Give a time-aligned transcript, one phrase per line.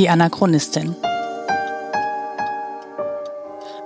[0.00, 0.96] Die Anachronistin.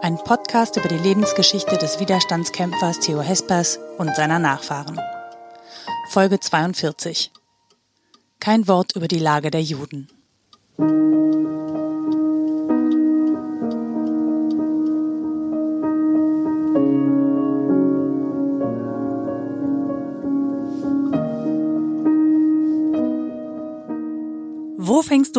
[0.00, 5.00] Ein Podcast über die Lebensgeschichte des Widerstandskämpfers Theo Hespers und seiner Nachfahren.
[6.10, 7.32] Folge 42.
[8.38, 10.06] Kein Wort über die Lage der Juden.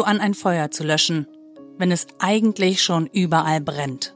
[0.05, 1.27] An, ein Feuer zu löschen,
[1.77, 4.15] wenn es eigentlich schon überall brennt?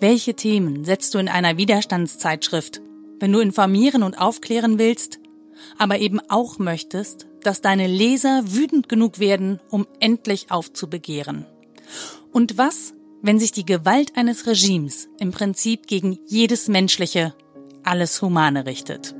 [0.00, 2.80] Welche Themen setzt du in einer Widerstandszeitschrift,
[3.20, 5.18] wenn du informieren und aufklären willst,
[5.76, 11.46] aber eben auch möchtest, dass deine Leser wütend genug werden, um endlich aufzubegehren?
[12.32, 17.34] Und was, wenn sich die Gewalt eines Regimes im Prinzip gegen jedes Menschliche,
[17.82, 19.17] alles Humane richtet?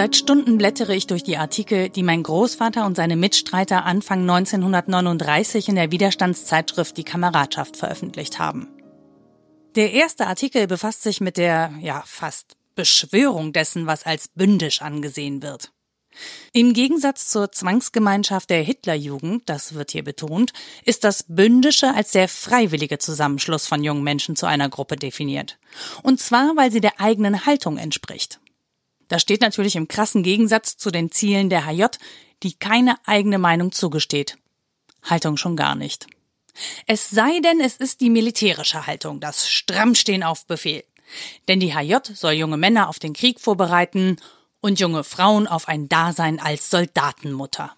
[0.00, 5.68] Seit Stunden blättere ich durch die Artikel, die mein Großvater und seine Mitstreiter Anfang 1939
[5.68, 8.66] in der Widerstandszeitschrift Die Kameradschaft veröffentlicht haben.
[9.74, 15.42] Der erste Artikel befasst sich mit der, ja, fast Beschwörung dessen, was als bündisch angesehen
[15.42, 15.70] wird.
[16.54, 20.54] Im Gegensatz zur Zwangsgemeinschaft der Hitlerjugend, das wird hier betont,
[20.86, 25.58] ist das Bündische als der freiwillige Zusammenschluss von jungen Menschen zu einer Gruppe definiert.
[26.02, 28.39] Und zwar, weil sie der eigenen Haltung entspricht.
[29.10, 31.86] Das steht natürlich im krassen Gegensatz zu den Zielen der HJ,
[32.44, 34.38] die keine eigene Meinung zugesteht.
[35.02, 36.06] Haltung schon gar nicht.
[36.86, 40.84] Es sei denn, es ist die militärische Haltung, das Strammstehen auf Befehl.
[41.48, 44.16] Denn die HJ soll junge Männer auf den Krieg vorbereiten
[44.60, 47.74] und junge Frauen auf ein Dasein als Soldatenmutter.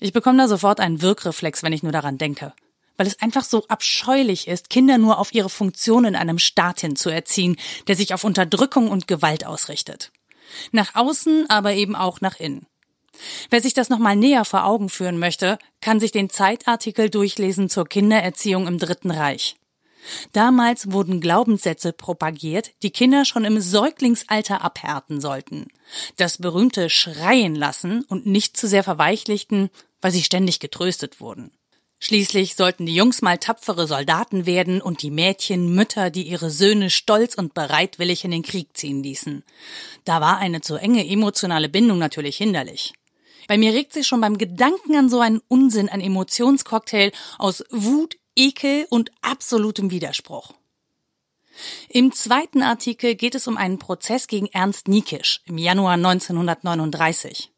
[0.00, 2.52] Ich bekomme da sofort einen Wirkreflex, wenn ich nur daran denke.
[2.96, 7.56] Weil es einfach so abscheulich ist, Kinder nur auf ihre Funktion in einem Staat hinzuerziehen,
[7.86, 10.10] der sich auf Unterdrückung und Gewalt ausrichtet.
[10.72, 12.66] Nach außen, aber eben auch nach innen.
[13.50, 17.86] Wer sich das nochmal näher vor Augen führen möchte, kann sich den Zeitartikel durchlesen zur
[17.86, 19.56] Kindererziehung im Dritten Reich.
[20.32, 25.68] Damals wurden Glaubenssätze propagiert, die Kinder schon im Säuglingsalter abhärten sollten.
[26.16, 29.70] Das berühmte Schreien lassen und nicht zu sehr verweichlichten,
[30.02, 31.52] weil sie ständig getröstet wurden.
[32.06, 36.90] Schließlich sollten die Jungs mal tapfere Soldaten werden und die Mädchen Mütter, die ihre Söhne
[36.90, 39.42] stolz und bereitwillig in den Krieg ziehen ließen.
[40.04, 42.92] Da war eine zu enge emotionale Bindung natürlich hinderlich.
[43.48, 48.18] Bei mir regt sich schon beim Gedanken an so einen Unsinn ein Emotionscocktail aus Wut,
[48.36, 50.52] Ekel und absolutem Widerspruch.
[51.88, 57.53] Im zweiten Artikel geht es um einen Prozess gegen Ernst Niekisch im Januar 1939.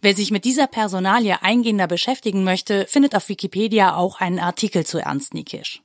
[0.00, 4.98] Wer sich mit dieser Personalie eingehender beschäftigen möchte, findet auf Wikipedia auch einen Artikel zu
[4.98, 5.82] Ernst Niekisch.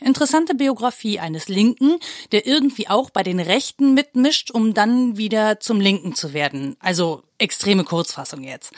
[0.00, 1.98] Interessante Biografie eines Linken,
[2.32, 6.76] der irgendwie auch bei den Rechten mitmischt, um dann wieder zum Linken zu werden.
[6.80, 8.72] Also extreme Kurzfassung jetzt.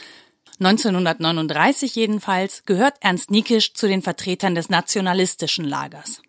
[0.60, 6.22] 1939 jedenfalls gehört Ernst Niekisch zu den Vertretern des nationalistischen Lagers.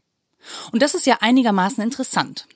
[0.71, 2.47] Und das ist ja einigermaßen interessant.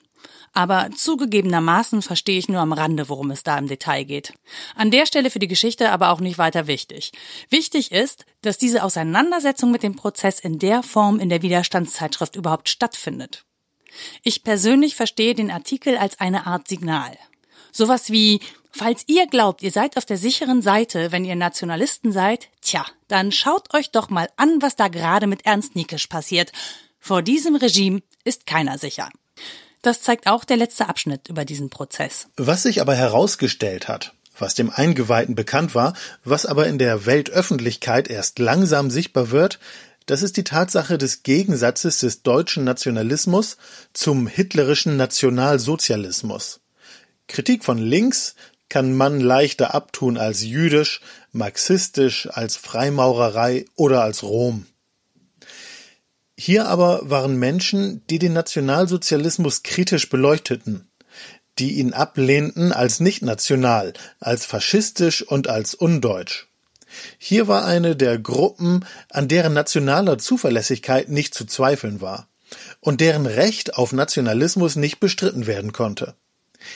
[0.58, 4.34] Aber zugegebenermaßen verstehe ich nur am Rande, worum es da im Detail geht.
[4.74, 7.12] An der Stelle für die Geschichte aber auch nicht weiter wichtig.
[7.52, 12.70] Wichtig ist, dass diese Auseinandersetzung mit dem Prozess in der Form in der Widerstandszeitschrift überhaupt
[12.70, 13.46] stattfindet.
[14.24, 17.16] Ich persönlich verstehe den Artikel als eine Art Signal.
[17.72, 18.40] Sowas wie,
[18.72, 23.32] falls ihr glaubt, ihr seid auf der sicheren Seite, wenn ihr Nationalisten seid, tja, dann
[23.32, 26.52] schaut euch doch mal an, was da gerade mit Ernst Niekisch passiert.
[27.00, 29.12] Vor diesem Regime ist keiner sicher.
[29.82, 32.28] Das zeigt auch der letzte Abschnitt über diesen Prozess.
[32.38, 35.94] Was sich aber herausgestellt hat, was dem Eingeweihten bekannt war,
[36.24, 39.60] was aber in der Weltöffentlichkeit erst langsam sichtbar wird,
[40.08, 43.58] das ist die Tatsache des Gegensatzes des deutschen Nationalismus
[43.94, 46.62] zum hitlerischen Nationalsozialismus.
[47.28, 48.36] Kritik von links
[48.70, 51.02] kann man leichter abtun als jüdisch,
[51.32, 54.66] marxistisch, als Freimaurerei oder als Rom.
[56.40, 60.88] Hier aber waren Menschen, die den Nationalsozialismus kritisch beleuchteten,
[61.58, 66.46] die ihn ablehnten als nicht national, als faschistisch und als undeutsch.
[67.18, 72.28] Hier war eine der Gruppen, an deren nationaler Zuverlässigkeit nicht zu zweifeln war
[72.80, 76.16] und deren Recht auf Nationalismus nicht bestritten werden konnte.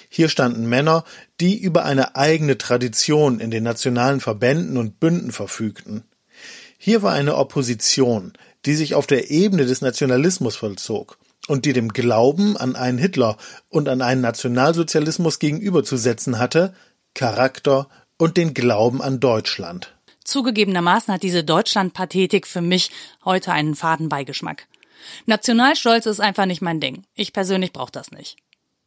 [0.10, 1.04] Hier standen Männer,
[1.40, 6.04] die über eine eigene Tradition in den nationalen Verbänden und Bünden verfügten.
[6.78, 8.34] Hier war eine Opposition,
[8.66, 11.18] die sich auf der Ebene des Nationalismus vollzog
[11.48, 13.38] und die dem Glauben an einen Hitler
[13.70, 16.74] und an einen Nationalsozialismus gegenüberzusetzen hatte,
[17.14, 19.94] Charakter und den Glauben an Deutschland.
[20.24, 22.92] Zugegebenermaßen hat diese Deutschlandpathetik für mich
[23.26, 24.68] heute einen faden Beigeschmack.
[25.26, 27.04] Nationalstolz ist einfach nicht mein Ding.
[27.16, 28.38] Ich persönlich brauche das nicht.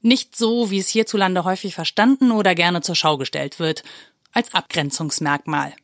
[0.00, 3.82] Nicht so, wie es hierzulande häufig verstanden oder gerne zur Schau gestellt wird,
[4.32, 5.74] als Abgrenzungsmerkmal.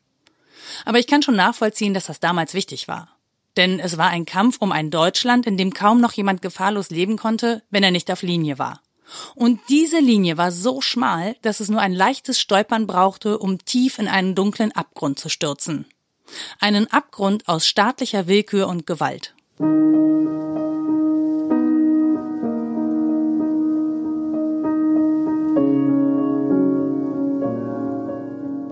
[0.85, 3.10] Aber ich kann schon nachvollziehen, dass das damals wichtig war.
[3.57, 7.17] Denn es war ein Kampf um ein Deutschland, in dem kaum noch jemand gefahrlos leben
[7.17, 8.81] konnte, wenn er nicht auf Linie war.
[9.35, 13.99] Und diese Linie war so schmal, dass es nur ein leichtes Stolpern brauchte, um tief
[13.99, 15.85] in einen dunklen Abgrund zu stürzen.
[16.59, 19.33] Einen Abgrund aus staatlicher Willkür und Gewalt.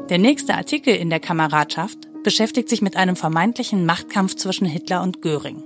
[0.09, 5.21] Der nächste Artikel in der Kameradschaft beschäftigt sich mit einem vermeintlichen Machtkampf zwischen Hitler und
[5.21, 5.63] Göring.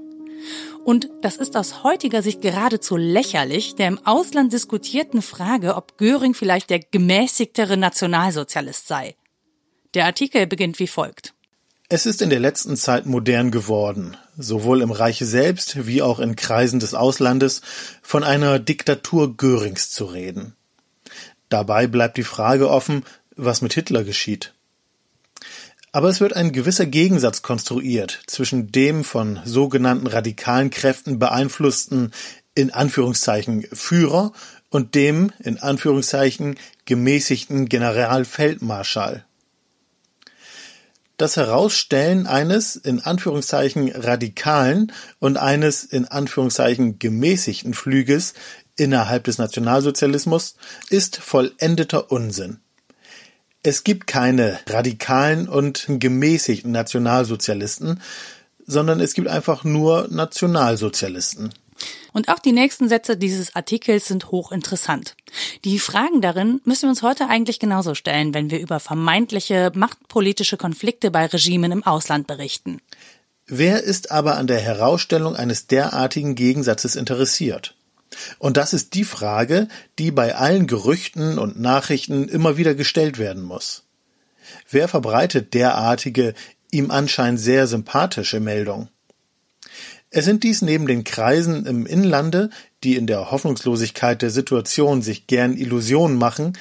[0.83, 6.33] Und das ist aus heutiger Sicht geradezu lächerlich, der im Ausland diskutierten Frage, ob Göring
[6.33, 9.15] vielleicht der gemäßigtere Nationalsozialist sei.
[9.93, 11.33] Der Artikel beginnt wie folgt.
[11.87, 16.35] Es ist in der letzten Zeit modern geworden, sowohl im Reiche selbst wie auch in
[16.35, 17.61] Kreisen des Auslandes,
[18.01, 20.57] von einer Diktatur Görings zu reden.
[21.53, 23.03] Dabei bleibt die Frage offen,
[23.35, 24.53] was mit Hitler geschieht.
[25.91, 32.11] Aber es wird ein gewisser Gegensatz konstruiert zwischen dem von sogenannten radikalen Kräften beeinflussten
[32.55, 34.31] in Anführungszeichen Führer
[34.69, 39.23] und dem in Anführungszeichen gemäßigten Generalfeldmarschall.
[41.17, 48.33] Das Herausstellen eines in Anführungszeichen radikalen und eines in Anführungszeichen gemäßigten Flüges
[48.75, 50.55] innerhalb des Nationalsozialismus
[50.89, 52.62] ist vollendeter Unsinn.
[53.63, 58.01] Es gibt keine radikalen und gemäßigten Nationalsozialisten,
[58.65, 61.53] sondern es gibt einfach nur Nationalsozialisten.
[62.11, 65.15] Und auch die nächsten Sätze dieses Artikels sind hochinteressant.
[65.63, 70.57] Die Fragen darin müssen wir uns heute eigentlich genauso stellen, wenn wir über vermeintliche machtpolitische
[70.57, 72.81] Konflikte bei Regimen im Ausland berichten.
[73.47, 77.75] Wer ist aber an der Herausstellung eines derartigen Gegensatzes interessiert?
[78.39, 79.67] Und das ist die Frage,
[79.99, 83.83] die bei allen Gerüchten und Nachrichten immer wieder gestellt werden muss.
[84.69, 86.33] Wer verbreitet derartige,
[86.71, 88.89] ihm anscheinend sehr sympathische Meldungen?
[90.09, 92.51] Es sind dies neben den Kreisen im Inlande,
[92.83, 96.53] die in der Hoffnungslosigkeit der Situation sich gern Illusionen machen,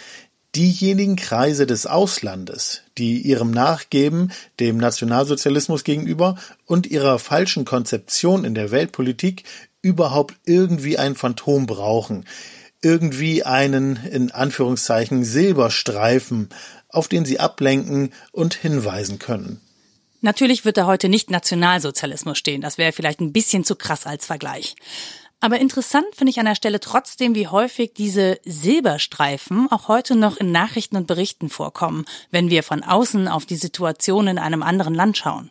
[0.55, 8.55] diejenigen Kreise des Auslandes, die ihrem Nachgeben dem Nationalsozialismus gegenüber und ihrer falschen Konzeption in
[8.55, 9.45] der Weltpolitik
[9.83, 12.25] überhaupt irgendwie ein Phantom brauchen,
[12.81, 16.49] irgendwie einen in Anführungszeichen Silberstreifen,
[16.89, 19.61] auf den sie ablenken und hinweisen können.
[20.21, 24.27] Natürlich wird da heute nicht Nationalsozialismus stehen, das wäre vielleicht ein bisschen zu krass als
[24.27, 24.77] Vergleich.
[25.41, 30.37] Aber interessant finde ich an der Stelle trotzdem, wie häufig diese Silberstreifen auch heute noch
[30.37, 34.95] in Nachrichten und Berichten vorkommen, wenn wir von außen auf die Situation in einem anderen
[34.95, 35.51] Land schauen.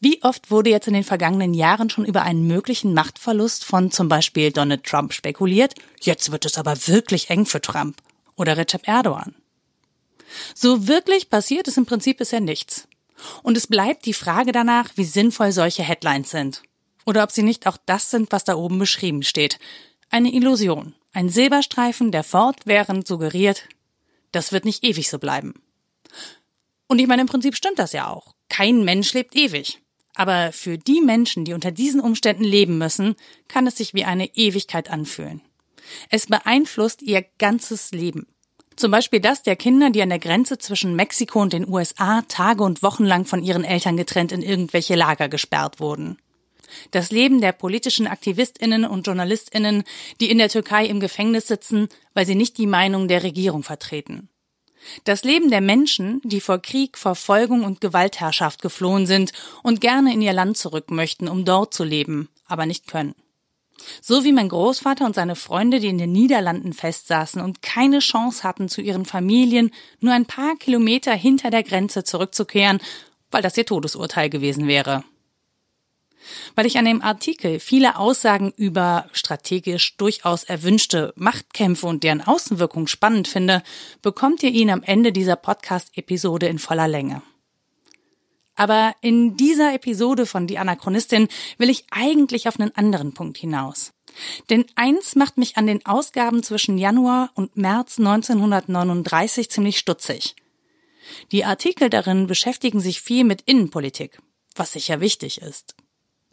[0.00, 4.08] Wie oft wurde jetzt in den vergangenen Jahren schon über einen möglichen Machtverlust von zum
[4.08, 5.74] Beispiel Donald Trump spekuliert?
[6.00, 8.00] Jetzt wird es aber wirklich eng für Trump.
[8.36, 9.34] Oder Recep Erdogan.
[10.54, 12.86] So wirklich passiert ist im Prinzip bisher nichts.
[13.42, 16.62] Und es bleibt die Frage danach, wie sinnvoll solche Headlines sind.
[17.04, 19.58] Oder ob sie nicht auch das sind, was da oben beschrieben steht.
[20.10, 20.94] Eine Illusion.
[21.12, 23.64] Ein Silberstreifen, der fortwährend suggeriert,
[24.30, 25.54] das wird nicht ewig so bleiben.
[26.86, 28.34] Und ich meine, im Prinzip stimmt das ja auch.
[28.48, 29.80] Kein Mensch lebt ewig.
[30.14, 33.14] Aber für die Menschen, die unter diesen Umständen leben müssen,
[33.46, 35.40] kann es sich wie eine Ewigkeit anfühlen.
[36.10, 38.26] Es beeinflusst ihr ganzes Leben.
[38.74, 42.62] Zum Beispiel das der Kinder, die an der Grenze zwischen Mexiko und den USA Tage
[42.62, 46.18] und Wochen lang von ihren Eltern getrennt in irgendwelche Lager gesperrt wurden.
[46.90, 49.84] Das Leben der politischen Aktivistinnen und Journalistinnen,
[50.20, 54.28] die in der Türkei im Gefängnis sitzen, weil sie nicht die Meinung der Regierung vertreten.
[55.04, 59.32] Das Leben der Menschen, die vor Krieg, Verfolgung und Gewaltherrschaft geflohen sind
[59.62, 63.14] und gerne in ihr Land zurück möchten, um dort zu leben, aber nicht können.
[64.02, 68.42] So wie mein Großvater und seine Freunde, die in den Niederlanden festsaßen und keine Chance
[68.42, 69.70] hatten, zu ihren Familien
[70.00, 72.80] nur ein paar Kilometer hinter der Grenze zurückzukehren,
[73.30, 75.04] weil das ihr Todesurteil gewesen wäre
[76.54, 82.86] weil ich an dem Artikel viele Aussagen über strategisch durchaus erwünschte Machtkämpfe und deren Außenwirkung
[82.86, 83.62] spannend finde,
[84.02, 87.22] bekommt ihr ihn am Ende dieser Podcast-Episode in voller Länge.
[88.58, 93.92] Aber in dieser Episode von Die Anachronistin will ich eigentlich auf einen anderen Punkt hinaus.
[94.50, 100.34] Denn eins macht mich an den Ausgaben zwischen Januar und März 1939 ziemlich stutzig.
[101.30, 104.20] Die Artikel darin beschäftigen sich viel mit Innenpolitik,
[104.56, 105.76] was sicher wichtig ist.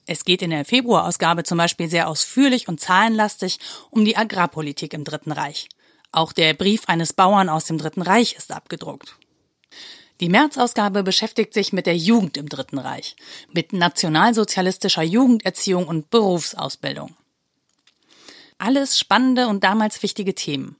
[0.06, 3.60] Es geht in der Februarausgabe zum Beispiel sehr ausführlich und zahlenlastig
[3.90, 5.68] um die Agrarpolitik im Dritten Reich.
[6.12, 9.16] Auch der Brief eines Bauern aus dem Dritten Reich ist abgedruckt.
[10.22, 13.18] Die März-Ausgabe beschäftigt sich mit der Jugend im Dritten Reich,
[13.52, 17.16] mit nationalsozialistischer Jugenderziehung und Berufsausbildung.
[18.58, 20.78] Alles spannende und damals wichtige Themen.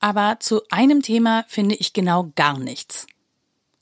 [0.00, 3.06] Aber zu einem Thema finde ich genau gar nichts.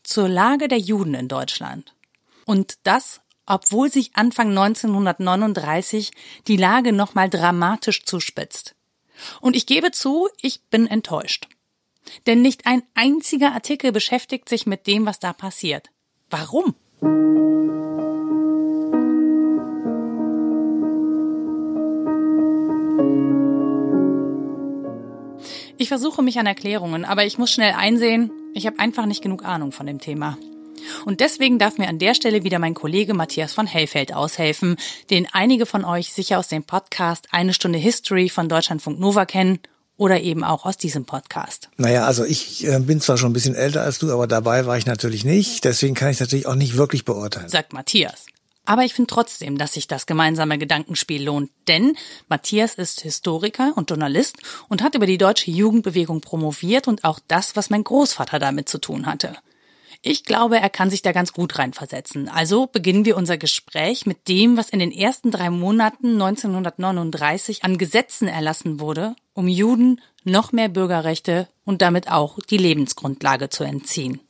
[0.02, 1.94] Zur Lage der Juden in Deutschland.
[2.44, 6.13] Und das, obwohl sich Anfang 1939
[6.47, 8.75] die Lage nochmal dramatisch zuspitzt.
[9.41, 11.49] Und ich gebe zu, ich bin enttäuscht.
[12.27, 15.91] Denn nicht ein einziger Artikel beschäftigt sich mit dem, was da passiert.
[16.31, 16.75] Warum?
[25.77, 29.45] Ich versuche mich an Erklärungen, aber ich muss schnell einsehen, ich habe einfach nicht genug
[29.45, 30.39] Ahnung von dem Thema.
[31.05, 34.76] Und deswegen darf mir an der Stelle wieder mein Kollege Matthias von Hellfeld aushelfen,
[35.11, 39.61] den einige von euch sicher aus dem Podcast Eine Stunde History von Deutschlandfunk Nova kennen
[39.97, 41.69] oder eben auch aus diesem Podcast?
[41.76, 44.76] Naja, also ich äh, bin zwar schon ein bisschen älter als du, aber dabei war
[44.76, 45.64] ich natürlich nicht.
[45.64, 47.49] Deswegen kann ich natürlich auch nicht wirklich beurteilen.
[47.49, 48.26] Sagt Matthias.
[48.67, 51.97] Aber ich finde trotzdem, dass sich das gemeinsame Gedankenspiel lohnt, denn
[52.29, 54.38] Matthias ist Historiker und Journalist
[54.69, 58.79] und hat über die deutsche Jugendbewegung promoviert und auch das, was mein Großvater damit zu
[58.79, 59.37] tun hatte.
[60.07, 62.29] Ich glaube, er kann sich da ganz gut reinversetzen.
[62.29, 67.79] Also beginnen wir unser Gespräch mit dem, was in den ersten drei Monaten 1939 an
[67.79, 74.21] Gesetzen erlassen wurde, um Juden noch mehr Bürgerrechte und damit auch die Lebensgrundlage zu entziehen.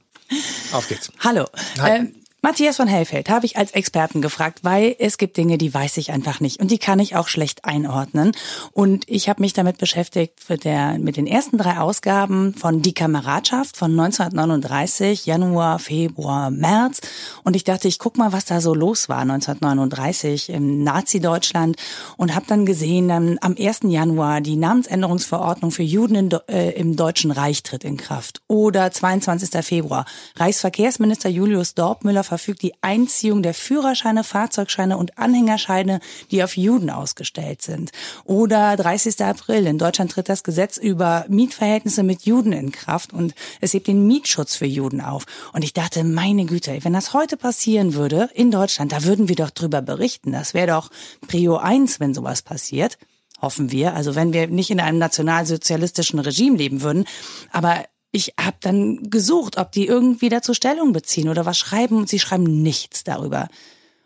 [0.71, 1.11] Auf geht's.
[1.19, 1.47] Hallo.
[1.85, 5.97] Ähm, Matthias von Hellfeld habe ich als Experten gefragt, weil es gibt Dinge, die weiß
[5.97, 8.33] ich einfach nicht und die kann ich auch schlecht einordnen.
[8.73, 12.93] Und ich habe mich damit beschäftigt mit, der, mit den ersten drei Ausgaben von Die
[12.93, 17.01] Kameradschaft von 1939, Januar, Februar, März.
[17.45, 21.77] Und ich dachte, ich guck mal, was da so los war 1939 im Nazi-Deutschland
[22.19, 23.85] und habe dann gesehen, dann am 1.
[23.85, 28.43] Januar die Namensänderungsverordnung für Juden in, äh, im Deutschen Reich tritt in Kraft.
[28.49, 29.65] Oder 22.
[29.65, 30.05] Februar,
[30.37, 36.01] Reichsverkehrsminister Julius Dorpmüller verfügt die Einziehung der Führerscheine, Fahrzeugscheine und Anhängerscheine,
[36.33, 37.93] die auf Juden ausgestellt sind.
[38.25, 39.25] Oder 30.
[39.25, 39.69] April.
[39.69, 44.09] In Deutschland tritt das Gesetz über Mietverhältnisse mit Juden in Kraft und es hebt den
[44.09, 45.27] Mietschutz für Juden auf.
[45.53, 49.37] Und ich dachte, meine Güte, wenn das heute passieren würde in Deutschland, da würden wir
[49.37, 50.33] doch drüber berichten.
[50.33, 50.91] Das wäre doch
[51.29, 52.99] Prio 1, wenn sowas passiert
[53.41, 53.95] hoffen wir.
[53.95, 57.05] Also wenn wir nicht in einem nationalsozialistischen Regime leben würden.
[57.53, 57.85] Aber
[58.15, 62.21] ich habe dann gesucht, ob die irgendwie dazu Stellung beziehen oder was schreiben und sie
[62.21, 63.49] schreiben nichts darüber.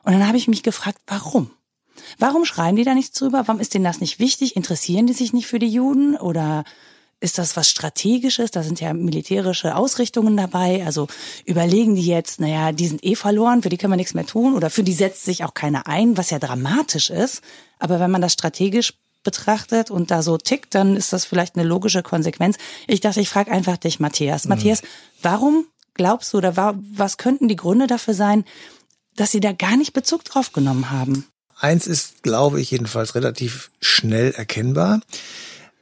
[0.03, 1.51] Und dann habe ich mich gefragt, warum?
[2.19, 3.43] Warum schreiben die da nichts drüber?
[3.47, 4.57] Warum ist denen das nicht wichtig?
[4.57, 6.65] Interessieren die sich nicht für die Juden oder
[7.21, 8.51] ist das was Strategisches?
[8.51, 10.87] Da sind ja militärische Ausrichtungen dabei.
[10.87, 11.07] Also
[11.45, 14.55] überlegen die jetzt, naja, die sind eh verloren, für die können wir nichts mehr tun
[14.55, 17.43] oder für die setzt sich auch keiner ein, was ja dramatisch ist.
[17.79, 18.95] Aber wenn man das strategisch
[19.29, 22.57] betrachtet und da so tickt, dann ist das vielleicht eine logische Konsequenz.
[22.87, 24.45] Ich dachte, ich frage einfach dich, Matthias.
[24.45, 24.49] Mhm.
[24.49, 24.81] Matthias,
[25.21, 28.47] warum glaubst du oder was könnten die Gründe dafür sein,
[29.17, 31.27] dass sie da gar nicht Bezug drauf genommen haben?
[31.61, 35.01] Eins ist, glaube ich, jedenfalls relativ schnell erkennbar.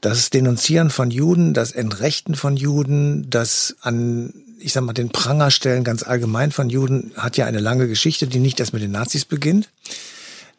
[0.01, 5.85] Das Denunzieren von Juden, das Entrechten von Juden, das an, ich sag mal, den Prangerstellen
[5.85, 9.25] ganz allgemein von Juden hat ja eine lange Geschichte, die nicht erst mit den Nazis
[9.25, 9.69] beginnt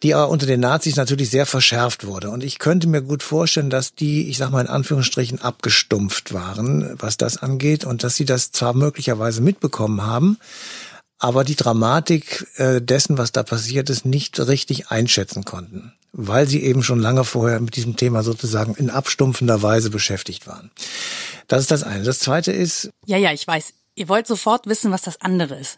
[0.04, 2.30] die aber unter den Nazis natürlich sehr verschärft wurde.
[2.30, 6.96] Und ich könnte mir gut vorstellen, dass die, ich sag mal in Anführungsstrichen, abgestumpft waren,
[7.00, 10.38] was das angeht, und dass sie das zwar möglicherweise mitbekommen haben,
[11.20, 16.62] aber die Dramatik äh, dessen, was da passiert ist, nicht richtig einschätzen konnten, weil sie
[16.63, 20.70] eben schon lange vorher mit diesem Thema sozusagen in abstumpfender Weise beschäftigt waren.
[21.48, 22.04] Das ist das eine.
[22.04, 22.92] Das zweite ist.
[23.06, 23.74] Ja, ja, ich weiß.
[23.96, 25.77] Ihr wollt sofort wissen, was das andere ist.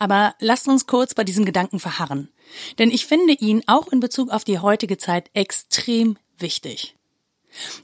[0.00, 2.30] Aber lasst uns kurz bei diesem Gedanken verharren.
[2.78, 6.96] Denn ich finde ihn auch in Bezug auf die heutige Zeit extrem wichtig.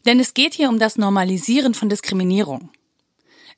[0.06, 2.70] Denn es geht hier um das Normalisieren von Diskriminierung.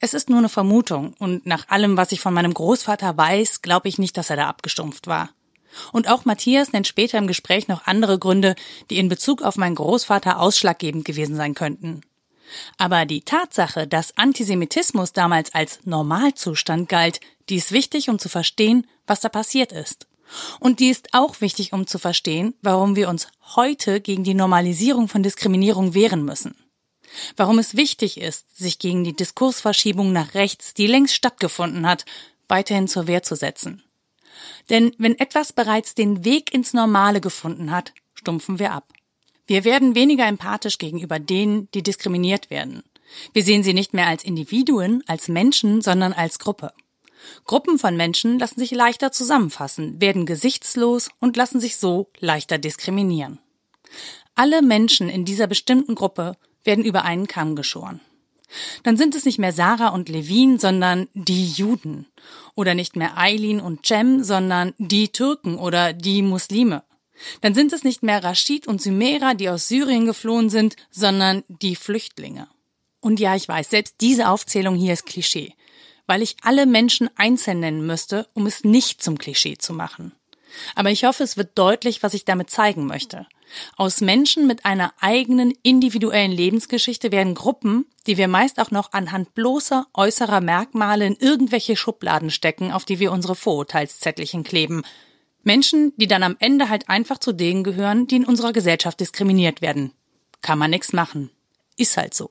[0.01, 3.89] Es ist nur eine Vermutung und nach allem, was ich von meinem Großvater weiß, glaube
[3.89, 5.31] ich nicht, dass er da abgestumpft war.
[5.93, 8.57] Und auch Matthias nennt später im Gespräch noch andere Gründe,
[8.91, 12.01] die in Bezug auf meinen Großvater ausschlaggebend gewesen sein könnten.
[12.77, 18.87] Aber die Tatsache, dass Antisemitismus damals als Normalzustand galt, die ist wichtig, um zu verstehen,
[19.07, 20.07] was da passiert ist.
[20.61, 25.09] Und die ist auch wichtig, um zu verstehen, warum wir uns heute gegen die Normalisierung
[25.09, 26.55] von Diskriminierung wehren müssen.
[27.37, 32.05] Warum es wichtig ist, sich gegen die Diskursverschiebung nach rechts, die längst stattgefunden hat,
[32.49, 33.83] weiterhin zur Wehr zu setzen.
[34.69, 38.93] Denn wenn etwas bereits den Weg ins Normale gefunden hat, stumpfen wir ab.
[39.47, 42.83] Wir werden weniger empathisch gegenüber denen, die diskriminiert werden.
[43.33, 46.73] Wir sehen sie nicht mehr als Individuen, als Menschen, sondern als Gruppe.
[47.45, 53.39] Gruppen von Menschen lassen sich leichter zusammenfassen, werden gesichtslos und lassen sich so leichter diskriminieren.
[54.35, 58.01] Alle Menschen in dieser bestimmten Gruppe werden über einen Kamm geschoren.
[58.83, 62.07] Dann sind es nicht mehr Sarah und Levin, sondern die Juden.
[62.55, 66.83] Oder nicht mehr Eileen und Cem, sondern die Türken oder die Muslime.
[67.41, 71.77] Dann sind es nicht mehr Rashid und Sumera, die aus Syrien geflohen sind, sondern die
[71.77, 72.49] Flüchtlinge.
[73.01, 75.55] Und ja, ich weiß, selbst diese Aufzählung hier ist Klischee,
[76.09, 80.13] weil ich alle Menschen einzeln nennen müsste, um es nicht zum Klischee zu machen.
[80.75, 83.27] Aber ich hoffe, es wird deutlich, was ich damit zeigen möchte.
[83.77, 89.35] Aus Menschen mit einer eigenen individuellen Lebensgeschichte werden Gruppen, die wir meist auch noch anhand
[89.35, 94.83] bloßer äußerer Merkmale in irgendwelche Schubladen stecken, auf die wir unsere Vorurteilszettelchen kleben.
[95.43, 99.63] Menschen, die dann am Ende halt einfach zu denen gehören, die in unserer Gesellschaft diskriminiert
[99.63, 99.93] werden.
[100.43, 101.31] Kann man nichts machen.
[101.77, 102.29] Ist halt so.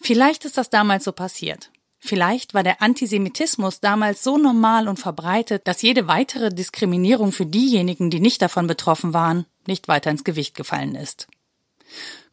[0.00, 1.70] Vielleicht ist das damals so passiert.
[2.00, 8.10] Vielleicht war der Antisemitismus damals so normal und verbreitet, dass jede weitere Diskriminierung für diejenigen,
[8.10, 11.28] die nicht davon betroffen waren, nicht weiter ins Gewicht gefallen ist.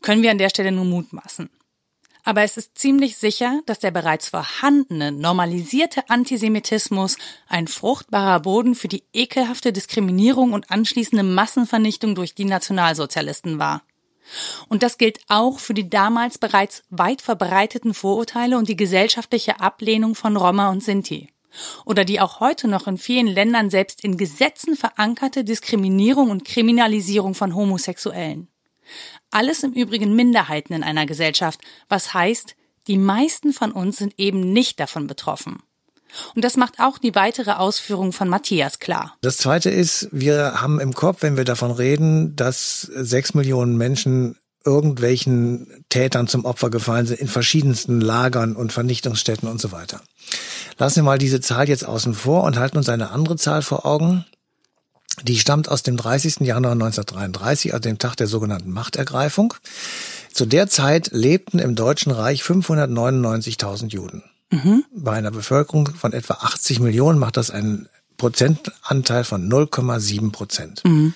[0.01, 1.50] Können wir an der Stelle nur mutmaßen.
[2.24, 8.89] Aber es ist ziemlich sicher, dass der bereits vorhandene, normalisierte Antisemitismus ein fruchtbarer Boden für
[8.89, 13.81] die ekelhafte Diskriminierung und anschließende Massenvernichtung durch die Nationalsozialisten war.
[14.67, 20.15] Und das gilt auch für die damals bereits weit verbreiteten Vorurteile und die gesellschaftliche Ablehnung
[20.15, 21.29] von Roma und Sinti.
[21.86, 27.34] Oder die auch heute noch in vielen Ländern selbst in Gesetzen verankerte Diskriminierung und Kriminalisierung
[27.34, 28.48] von Homosexuellen.
[29.31, 32.55] Alles im Übrigen Minderheiten in einer Gesellschaft, was heißt,
[32.88, 35.62] die meisten von uns sind eben nicht davon betroffen.
[36.35, 39.15] Und das macht auch die weitere Ausführung von Matthias klar.
[39.21, 44.37] Das zweite ist, wir haben im Kopf, wenn wir davon reden, dass sechs Millionen Menschen
[44.65, 50.01] irgendwelchen Tätern zum Opfer gefallen sind in verschiedensten Lagern und Vernichtungsstätten und so weiter.
[50.77, 53.85] Lassen wir mal diese Zahl jetzt außen vor und halten uns eine andere Zahl vor
[53.85, 54.25] Augen.
[55.23, 56.41] Die stammt aus dem 30.
[56.41, 59.53] Januar 1933, also dem Tag der sogenannten Machtergreifung.
[60.33, 64.23] Zu der Zeit lebten im Deutschen Reich 599.000 Juden.
[64.51, 64.86] Mhm.
[64.92, 70.83] Bei einer Bevölkerung von etwa 80 Millionen macht das einen Prozentanteil von 0,7 Prozent.
[70.86, 71.14] Mhm.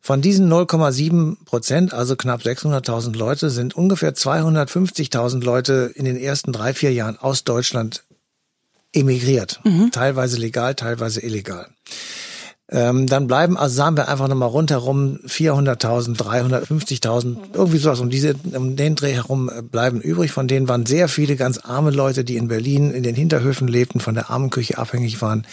[0.00, 6.52] Von diesen 0,7 Prozent, also knapp 600.000 Leute, sind ungefähr 250.000 Leute in den ersten
[6.52, 8.02] drei, vier Jahren aus Deutschland
[8.92, 9.60] emigriert.
[9.64, 9.90] Mhm.
[9.92, 11.68] Teilweise legal, teilweise illegal.
[12.74, 18.34] Ähm, dann bleiben, also sagen wir einfach nochmal rundherum 400.000, 350.000, irgendwie sowas um diese,
[18.54, 20.32] um den Dreh herum äh, bleiben übrig.
[20.32, 24.00] Von denen waren sehr viele ganz arme Leute, die in Berlin in den Hinterhöfen lebten,
[24.00, 25.46] von der Armenküche abhängig waren,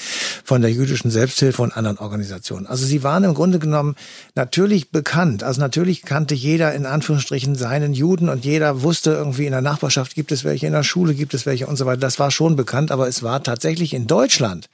[0.46, 2.68] von der jüdischen Selbsthilfe und anderen Organisationen.
[2.68, 3.96] Also sie waren im Grunde genommen
[4.36, 5.44] natürlich bekannt.
[5.44, 10.16] Also natürlich kannte jeder in Anführungsstrichen seinen Juden und jeder wusste irgendwie in der Nachbarschaft
[10.16, 12.00] gibt es welche, in der Schule gibt es welche und so weiter.
[12.00, 14.70] Das war schon bekannt, aber es war tatsächlich in Deutschland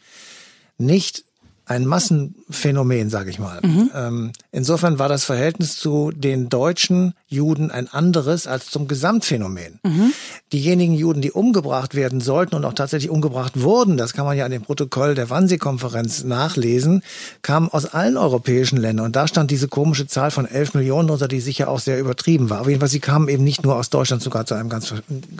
[0.77, 1.23] nicht
[1.65, 3.60] ein Massenphänomen, sage ich mal.
[3.63, 3.91] Mhm.
[3.95, 9.80] Ähm, insofern war das Verhältnis zu den deutschen Juden ein anderes als zum Gesamtphänomen.
[9.84, 10.13] Mhm.
[10.54, 14.45] Diejenigen Juden, die umgebracht werden sollten und auch tatsächlich umgebracht wurden, das kann man ja
[14.45, 17.01] an dem Protokoll der Wannsee-Konferenz nachlesen,
[17.41, 19.08] kamen aus allen europäischen Ländern.
[19.08, 22.51] Und da stand diese komische Zahl von 11 Millionen drunter, die sicher auch sehr übertrieben
[22.51, 22.62] war.
[22.62, 24.93] Auf jeden Fall, sie kamen eben nicht nur aus Deutschland, sogar zu einem ganz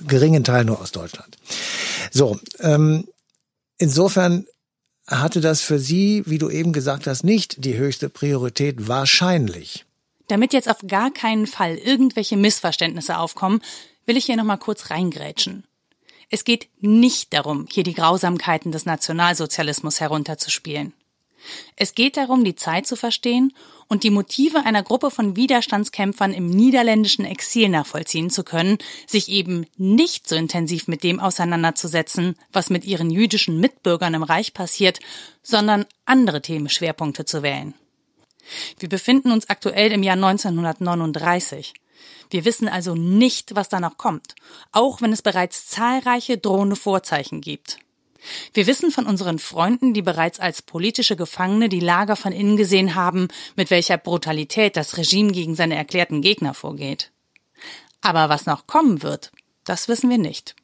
[0.08, 1.38] geringen Teil nur aus Deutschland.
[2.12, 3.06] So, ähm,
[3.78, 4.46] insofern
[5.08, 9.86] hatte das für Sie, wie du eben gesagt hast, nicht die höchste Priorität wahrscheinlich.
[10.28, 13.62] Damit jetzt auf gar keinen Fall irgendwelche Missverständnisse aufkommen,
[14.06, 15.64] will ich hier nochmal kurz reingrätschen.
[16.32, 20.94] Es geht nicht darum, hier die Grausamkeiten des Nationalsozialismus herunterzuspielen.
[21.76, 23.54] Es geht darum, die Zeit zu verstehen
[23.88, 29.66] und die Motive einer Gruppe von Widerstandskämpfern im niederländischen Exil nachvollziehen zu können, sich eben
[29.78, 35.00] nicht so intensiv mit dem auseinanderzusetzen, was mit ihren jüdischen Mitbürgern im Reich passiert,
[35.44, 37.74] sondern andere Themenschwerpunkte zu wählen.
[38.80, 41.74] Wir befinden uns aktuell im Jahr 1939.
[42.30, 44.36] Wir wissen also nicht, was da noch kommt,
[44.72, 47.80] auch wenn es bereits zahlreiche drohende Vorzeichen gibt.
[48.54, 52.96] Wir wissen von unseren Freunden, die bereits als politische Gefangene die Lager von innen gesehen
[52.96, 57.12] haben, mit welcher Brutalität das Regime gegen seine erklärten Gegner vorgeht.
[58.02, 59.32] Aber was noch kommen wird,
[59.64, 60.56] das wissen wir nicht.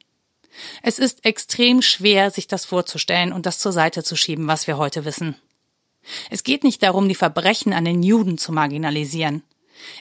[0.82, 4.76] Es ist extrem schwer, sich das vorzustellen und das zur Seite zu schieben, was wir
[4.76, 5.36] heute wissen.
[6.30, 9.42] Es geht nicht darum, die Verbrechen an den Juden zu marginalisieren.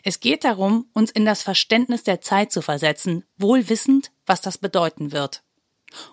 [0.03, 4.57] Es geht darum, uns in das Verständnis der Zeit zu versetzen, wohl wissend, was das
[4.57, 5.43] bedeuten wird.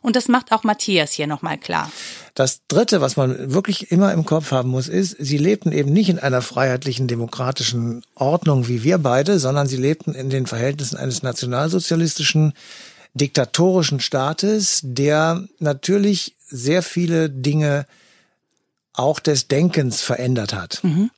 [0.03, 1.91] Und das macht auch Matthias hier nochmal klar.
[2.35, 6.09] Das Dritte, was man wirklich immer im Kopf haben muss, ist, sie lebten eben nicht
[6.09, 11.23] in einer freiheitlichen, demokratischen Ordnung wie wir beide, sondern sie lebten in den Verhältnissen eines
[11.23, 12.53] nationalsozialistischen,
[13.15, 17.87] diktatorischen Staates, der natürlich sehr viele Dinge
[18.93, 20.81] auch des Denkens verändert hat.
[20.83, 21.11] Mhm.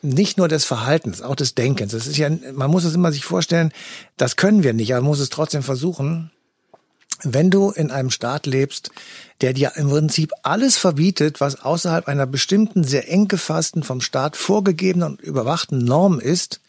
[0.00, 1.90] nicht nur des Verhaltens, auch des Denkens.
[1.92, 3.72] Das ist ja, man muss es immer sich vorstellen,
[4.16, 6.30] das können wir nicht, aber man muss es trotzdem versuchen.
[7.22, 8.90] Wenn du in einem Staat lebst,
[9.40, 14.36] der dir im Prinzip alles verbietet, was außerhalb einer bestimmten, sehr eng gefassten, vom Staat
[14.36, 16.60] vorgegebenen und überwachten Norm ist,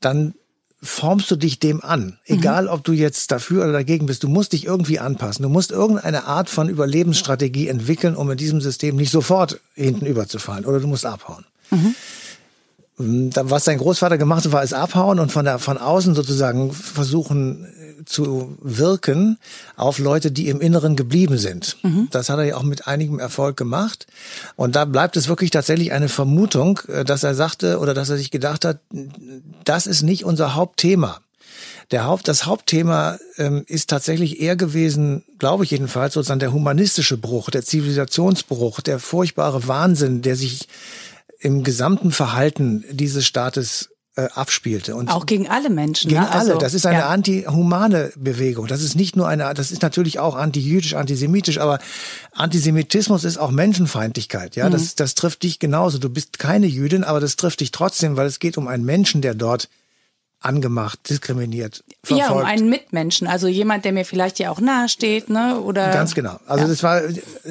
[0.00, 0.34] dann
[0.80, 2.18] formst du dich dem an.
[2.24, 2.70] Egal, mhm.
[2.70, 4.22] ob du jetzt dafür oder dagegen bist.
[4.22, 5.42] Du musst dich irgendwie anpassen.
[5.42, 10.64] Du musst irgendeine Art von Überlebensstrategie entwickeln, um in diesem System nicht sofort hinten überzufallen.
[10.64, 11.44] Oder du musst abhauen.
[11.70, 11.94] Mhm.
[12.98, 17.66] Was sein Großvater gemacht hat, war es abhauen und von der, von außen sozusagen versuchen
[18.04, 19.38] zu wirken
[19.76, 21.76] auf Leute, die im Inneren geblieben sind.
[21.82, 22.08] Mhm.
[22.10, 24.06] Das hat er ja auch mit einigem Erfolg gemacht.
[24.56, 28.16] Und da bleibt es wirklich tatsächlich eine Vermutung, äh, dass er sagte oder dass er
[28.16, 28.80] sich gedacht hat,
[29.64, 31.20] das ist nicht unser Hauptthema.
[31.90, 37.16] Der Haupt, das Hauptthema ähm, ist tatsächlich eher gewesen, glaube ich jedenfalls, sozusagen der humanistische
[37.16, 40.68] Bruch, der Zivilisationsbruch, der furchtbare Wahnsinn, der sich
[41.40, 44.96] im gesamten Verhalten dieses Staates äh, abspielte.
[44.96, 46.08] Und auch gegen alle Menschen.
[46.08, 46.28] Gegen ne?
[46.28, 46.40] alle.
[46.40, 47.08] Also, das ist eine ja.
[47.08, 48.66] anti-humane Bewegung.
[48.66, 51.78] Das ist nicht nur eine, das ist natürlich auch anti-jüdisch, antisemitisch, aber
[52.32, 54.56] Antisemitismus ist auch Menschenfeindlichkeit.
[54.56, 54.72] Ja, mhm.
[54.72, 55.98] das, das trifft dich genauso.
[55.98, 59.22] Du bist keine Jüdin, aber das trifft dich trotzdem, weil es geht um einen Menschen,
[59.22, 59.68] der dort
[60.40, 62.30] angemacht, diskriminiert, verfolgt.
[62.30, 65.60] Ja, um einen Mitmenschen, also jemand, der mir vielleicht ja auch nahe steht, ne?
[65.60, 66.38] Oder ganz genau.
[66.46, 66.70] Also ja.
[66.70, 67.02] das war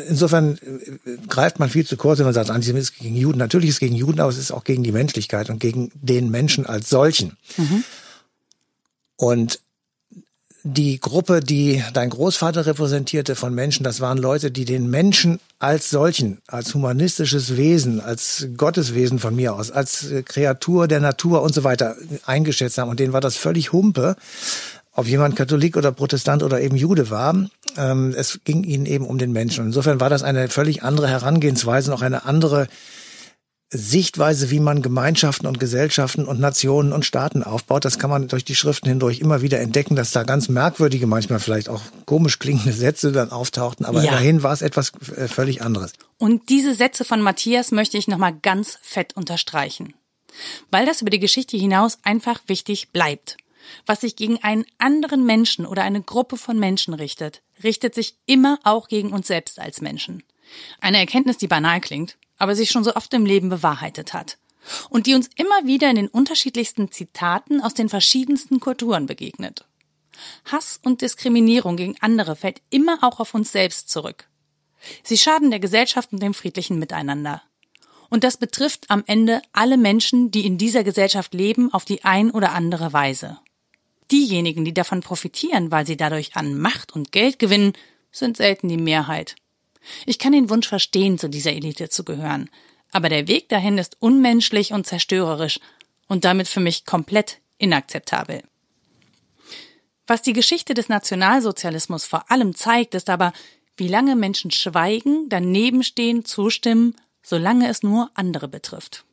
[0.07, 0.57] insofern
[1.05, 3.39] äh, greift man viel zu kurz, wenn man sagt, Antisemitismus gegen Juden.
[3.39, 6.31] Natürlich ist es gegen Juden, aber es ist auch gegen die Menschlichkeit und gegen den
[6.31, 7.35] Menschen als solchen.
[7.57, 7.83] Mhm.
[9.17, 9.59] Und
[10.73, 15.89] die Gruppe, die dein Großvater repräsentierte von Menschen, das waren Leute, die den Menschen als
[15.89, 21.63] solchen, als humanistisches Wesen, als Gotteswesen von mir aus, als Kreatur der Natur und so
[21.63, 22.89] weiter eingeschätzt haben.
[22.89, 24.15] Und denen war das völlig Humpe,
[24.93, 27.33] ob jemand Katholik oder Protestant oder eben Jude war.
[27.77, 29.61] Ähm, es ging ihnen eben um den Menschen.
[29.61, 32.67] Und insofern war das eine völlig andere Herangehensweise, noch eine andere
[33.69, 37.83] Sichtweise, wie man Gemeinschaften und Gesellschaften und Nationen und Staaten aufbaut.
[37.83, 41.39] Das kann man durch die Schriften hindurch immer wieder entdecken, dass da ganz merkwürdige, manchmal
[41.39, 43.85] vielleicht auch komisch klingende Sätze dann auftauchten.
[43.85, 44.11] Aber ja.
[44.11, 45.91] immerhin war es etwas äh, völlig anderes.
[46.17, 49.93] Und diese Sätze von Matthias möchte ich nochmal ganz fett unterstreichen.
[50.71, 53.35] Weil das über die Geschichte hinaus einfach wichtig bleibt.
[53.85, 58.59] Was sich gegen einen anderen Menschen oder eine Gruppe von Menschen richtet, richtet sich immer
[58.63, 60.23] auch gegen uns selbst als Menschen.
[60.79, 64.37] Eine Erkenntnis, die banal klingt, aber sich schon so oft im Leben bewahrheitet hat.
[64.89, 69.65] Und die uns immer wieder in den unterschiedlichsten Zitaten aus den verschiedensten Kulturen begegnet.
[70.45, 74.27] Hass und Diskriminierung gegen andere fällt immer auch auf uns selbst zurück.
[75.03, 77.41] Sie schaden der Gesellschaft und dem friedlichen Miteinander.
[78.09, 82.31] Und das betrifft am Ende alle Menschen, die in dieser Gesellschaft leben, auf die ein
[82.31, 83.39] oder andere Weise.
[84.11, 87.73] Diejenigen, die davon profitieren, weil sie dadurch an Macht und Geld gewinnen,
[88.11, 89.35] sind selten die Mehrheit.
[90.05, 92.49] Ich kann den Wunsch verstehen, zu dieser Elite zu gehören,
[92.91, 95.59] aber der Weg dahin ist unmenschlich und zerstörerisch
[96.07, 98.43] und damit für mich komplett inakzeptabel.
[100.07, 103.33] Was die Geschichte des Nationalsozialismus vor allem zeigt, ist aber,
[103.75, 109.03] wie lange Menschen schweigen, daneben stehen, zustimmen, solange es nur andere betrifft.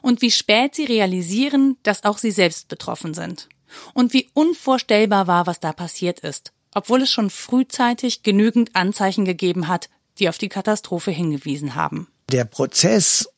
[0.00, 3.48] Und wie spät sie realisieren, dass auch sie selbst betroffen sind.
[3.94, 9.68] Und wie unvorstellbar war, was da passiert ist, obwohl es schon frühzeitig genügend Anzeichen gegeben
[9.68, 12.08] hat, die auf die Katastrophe hingewiesen haben.
[12.30, 13.28] Der Prozess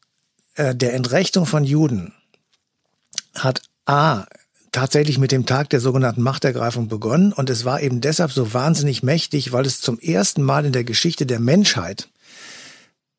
[0.54, 2.14] äh, der Entrechtung von Juden
[3.34, 4.26] hat A
[4.72, 9.02] tatsächlich mit dem Tag der sogenannten Machtergreifung begonnen und es war eben deshalb so wahnsinnig
[9.02, 12.08] mächtig, weil es zum ersten Mal in der Geschichte der Menschheit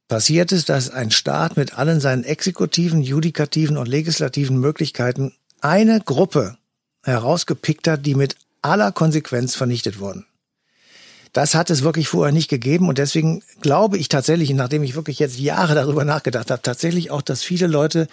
[0.07, 6.57] passiert ist, dass ein Staat mit allen seinen exekutiven, judikativen und legislativen Möglichkeiten eine Gruppe
[7.03, 10.25] herausgepickt hat, die mit aller Konsequenz vernichtet wurden.
[11.33, 15.19] Das hat es wirklich vorher nicht gegeben und deswegen glaube ich tatsächlich, nachdem ich wirklich
[15.19, 18.07] jetzt Jahre darüber nachgedacht habe, tatsächlich auch, dass viele Leute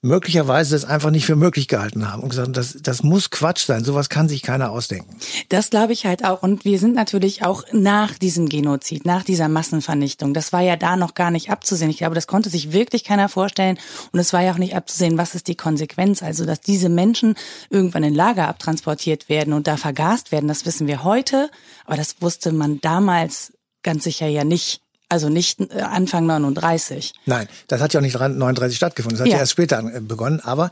[0.00, 3.84] möglicherweise das einfach nicht für möglich gehalten haben und gesagt, das, das muss Quatsch sein,
[3.84, 5.16] sowas kann sich keiner ausdenken.
[5.48, 6.42] Das glaube ich halt auch.
[6.42, 10.96] Und wir sind natürlich auch nach diesem Genozid, nach dieser Massenvernichtung, das war ja da
[10.96, 11.90] noch gar nicht abzusehen.
[11.90, 13.78] Ich glaube, das konnte sich wirklich keiner vorstellen.
[14.12, 16.22] Und es war ja auch nicht abzusehen, was ist die Konsequenz.
[16.22, 17.34] Also, dass diese Menschen
[17.68, 21.50] irgendwann in Lager abtransportiert werden und da vergast werden, das wissen wir heute.
[21.86, 24.80] Aber das wusste man damals ganz sicher ja nicht.
[25.10, 27.14] Also nicht äh, Anfang 39.
[27.24, 29.16] Nein, das hat ja auch nicht 39 stattgefunden.
[29.16, 30.40] Das hat ja, ja erst später äh, begonnen.
[30.40, 30.70] Aber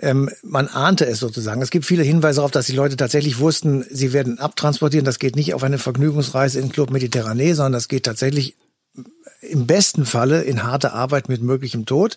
[0.00, 1.62] ähm, man ahnte es sozusagen.
[1.62, 5.04] Es gibt viele Hinweise darauf, dass die Leute tatsächlich wussten, sie werden abtransportieren.
[5.04, 8.56] Das geht nicht auf eine Vergnügungsreise in Club Mediterranee, sondern das geht tatsächlich
[9.40, 12.16] im besten Falle in harte Arbeit mit möglichem Tod.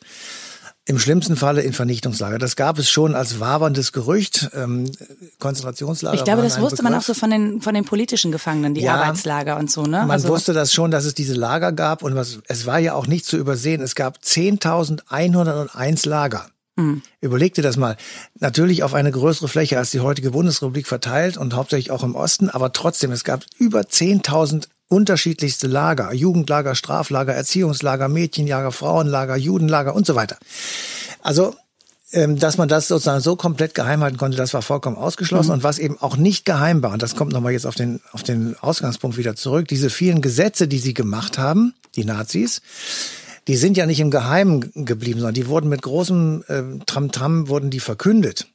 [0.86, 2.40] Im schlimmsten Falle in Vernichtungslager.
[2.40, 4.50] Das gab es schon als waberndes Gerücht.
[4.56, 4.90] Ähm,
[5.38, 6.16] Konzentrationslager.
[6.16, 8.96] Ich glaube, das wusste man auch so von den, von den politischen Gefangenen, die ja,
[8.96, 10.00] Arbeitslager und so, ne?
[10.00, 12.96] Man also wusste das schon, dass es diese Lager gab und was, es war ja
[12.96, 13.82] auch nicht zu übersehen.
[13.82, 16.48] Es gab 10.101 Lager.
[16.80, 17.02] Mhm.
[17.22, 17.98] Überleg dir das mal.
[18.40, 22.50] Natürlich auf eine größere Fläche als die heutige Bundesrepublik verteilt und hauptsächlich auch im Osten,
[22.50, 30.06] aber trotzdem, es gab über 10.000 unterschiedlichste Lager, Jugendlager, Straflager, Erziehungslager, Mädchenlager, Frauenlager, Judenlager und
[30.06, 30.38] so weiter.
[31.22, 31.56] Also
[32.12, 35.50] ähm, dass man das sozusagen so komplett geheim halten konnte, das war vollkommen ausgeschlossen.
[35.50, 35.54] Mhm.
[35.56, 38.24] Und was eben auch nicht geheim war, und das kommt nochmal jetzt auf den, auf
[38.24, 42.62] den Ausgangspunkt wieder zurück, diese vielen Gesetze, die sie gemacht haben, die Nazis,
[43.48, 47.70] die sind ja nicht im Geheimen geblieben, sondern die wurden mit großem äh, Tramtam, wurden
[47.70, 48.48] die verkündet.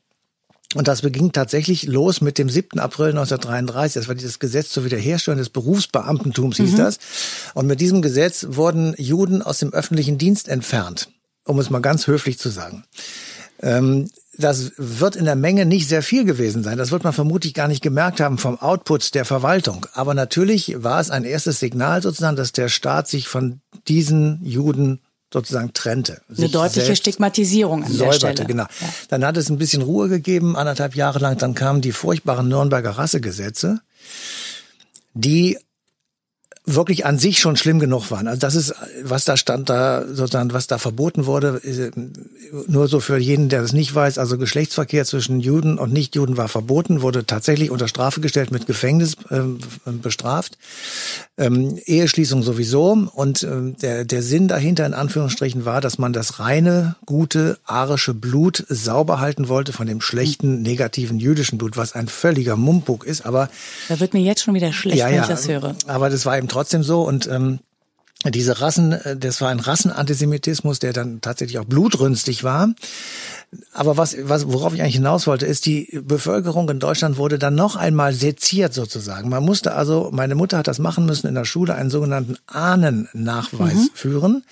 [0.74, 2.80] Und das beging tatsächlich los mit dem 7.
[2.80, 3.94] April 1933.
[3.94, 6.76] Das war dieses Gesetz zur Wiederherstellung des Berufsbeamtentums, hieß mhm.
[6.76, 6.98] das.
[7.54, 11.08] Und mit diesem Gesetz wurden Juden aus dem öffentlichen Dienst entfernt,
[11.44, 12.84] um es mal ganz höflich zu sagen.
[13.62, 16.76] Ähm, das wird in der Menge nicht sehr viel gewesen sein.
[16.76, 19.86] Das wird man vermutlich gar nicht gemerkt haben vom Output der Verwaltung.
[19.92, 25.00] Aber natürlich war es ein erstes Signal sozusagen, dass der Staat sich von diesen Juden
[25.34, 26.22] sozusagen trennte.
[26.34, 28.48] Eine deutliche Stigmatisierung an säuberte, der Stelle.
[28.48, 28.62] Genau.
[28.62, 28.88] Ja.
[29.08, 31.36] Dann hat es ein bisschen Ruhe gegeben, anderthalb Jahre lang.
[31.38, 33.80] Dann kamen die furchtbaren Nürnberger Rassegesetze,
[35.12, 35.58] die
[36.66, 38.26] wirklich an sich schon schlimm genug waren.
[38.26, 41.60] Also das ist, was da stand, da sozusagen, was da verboten wurde,
[42.66, 44.16] nur so für jeden, der das nicht weiß.
[44.16, 49.16] Also Geschlechtsverkehr zwischen Juden und Nichtjuden war verboten, wurde tatsächlich unter Strafe gestellt, mit Gefängnis
[49.28, 49.40] äh,
[49.90, 50.56] bestraft.
[51.36, 53.08] Ähm, Eheschließung sowieso.
[53.14, 58.14] Und ähm, der, der Sinn dahinter in Anführungsstrichen war, dass man das reine, gute, arische
[58.14, 63.26] Blut sauber halten wollte von dem schlechten, negativen jüdischen Blut, was ein völliger Mumpuk ist.
[63.26, 63.50] Aber
[63.88, 65.74] da wird mir jetzt schon wieder schlecht, ja, wenn ich das höre.
[65.86, 67.58] Aber das war eben trotzdem so und ähm,
[68.30, 72.70] diese Rassen, äh, das war ein Rassenantisemitismus, der dann tatsächlich auch blutrünstig war.
[73.72, 77.54] Aber was, was, worauf ich eigentlich hinaus wollte, ist, die Bevölkerung in Deutschland wurde dann
[77.54, 79.28] noch einmal seziert sozusagen.
[79.28, 83.74] Man musste also, meine Mutter hat das machen müssen in der Schule, einen sogenannten Ahnennachweis
[83.74, 83.90] mhm.
[83.94, 84.44] führen.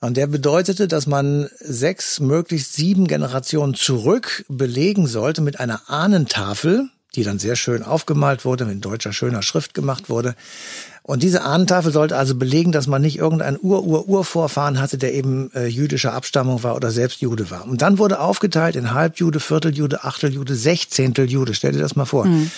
[0.00, 6.90] Und der bedeutete, dass man sechs, möglichst sieben Generationen zurück belegen sollte mit einer Ahnentafel,
[7.14, 10.34] die dann sehr schön aufgemalt wurde, mit deutscher schöner Schrift gemacht wurde.
[11.06, 15.66] Und diese Ahnentafel sollte also belegen, dass man nicht irgendeinen Ur-Ur-Urvorfahren hatte, der eben äh,
[15.66, 17.68] jüdischer Abstammung war oder selbst Jude war.
[17.68, 21.52] Und dann wurde aufgeteilt in Halbjude, Vierteljude, Achteljude, Sechzehnteljude.
[21.52, 22.24] Stell dir das mal vor.
[22.24, 22.50] Mhm.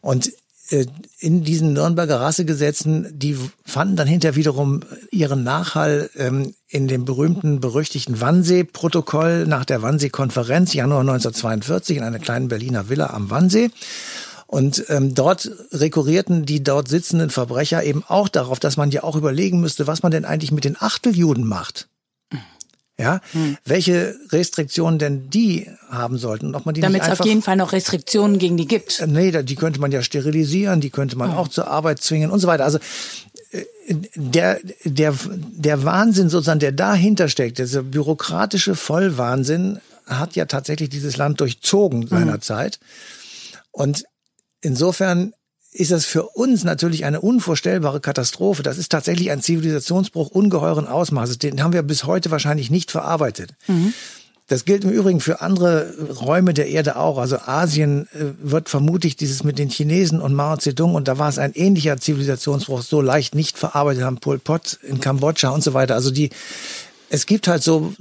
[0.00, 0.30] Und
[0.70, 0.86] äh,
[1.18, 4.80] in diesen Nürnberger Rassegesetzen, die fanden dann hinter wiederum
[5.10, 12.20] ihren Nachhall ähm, in dem berühmten, berüchtigten Wannsee-Protokoll nach der Wannsee-Konferenz Januar 1942 in einer
[12.20, 13.70] kleinen Berliner Villa am Wannsee.
[14.48, 19.14] Und ähm, dort rekurrierten die dort sitzenden Verbrecher eben auch darauf, dass man ja auch
[19.14, 21.86] überlegen müsste, was man denn eigentlich mit den Achteljuden macht.
[23.00, 23.58] Ja, hm.
[23.64, 27.72] welche Restriktionen denn die haben sollten ob man die Damit es auf jeden Fall noch
[27.72, 28.98] Restriktionen gegen die gibt.
[28.98, 31.38] Äh, nee, die könnte man ja sterilisieren, die könnte man hm.
[31.38, 32.64] auch zur Arbeit zwingen und so weiter.
[32.64, 32.78] Also
[33.52, 33.64] äh,
[34.16, 41.18] der, der, der Wahnsinn sozusagen, der dahinter steckt, dieser bürokratische Vollwahnsinn, hat ja tatsächlich dieses
[41.18, 42.80] Land durchzogen seinerzeit.
[42.80, 42.88] Hm.
[43.70, 44.04] Und
[44.60, 45.32] Insofern
[45.72, 48.62] ist das für uns natürlich eine unvorstellbare Katastrophe.
[48.62, 51.38] Das ist tatsächlich ein Zivilisationsbruch ungeheuren Ausmaßes.
[51.38, 53.54] Den haben wir bis heute wahrscheinlich nicht verarbeitet.
[53.66, 53.92] Mhm.
[54.48, 55.92] Das gilt im Übrigen für andere
[56.22, 57.18] Räume der Erde auch.
[57.18, 61.28] Also Asien äh, wird vermutlich dieses mit den Chinesen und Mao Zedong und da war
[61.28, 65.74] es ein ähnlicher Zivilisationsbruch, so leicht nicht verarbeitet haben, Pol Pot in Kambodscha und so
[65.74, 65.94] weiter.
[65.94, 66.30] Also die,
[67.10, 67.94] es gibt halt so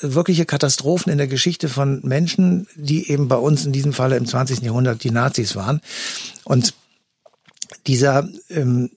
[0.00, 4.26] wirkliche Katastrophen in der Geschichte von Menschen, die eben bei uns in diesem Falle im
[4.26, 4.60] 20.
[4.62, 5.80] Jahrhundert die Nazis waren.
[6.44, 6.74] Und
[7.86, 8.90] dieser, ähm,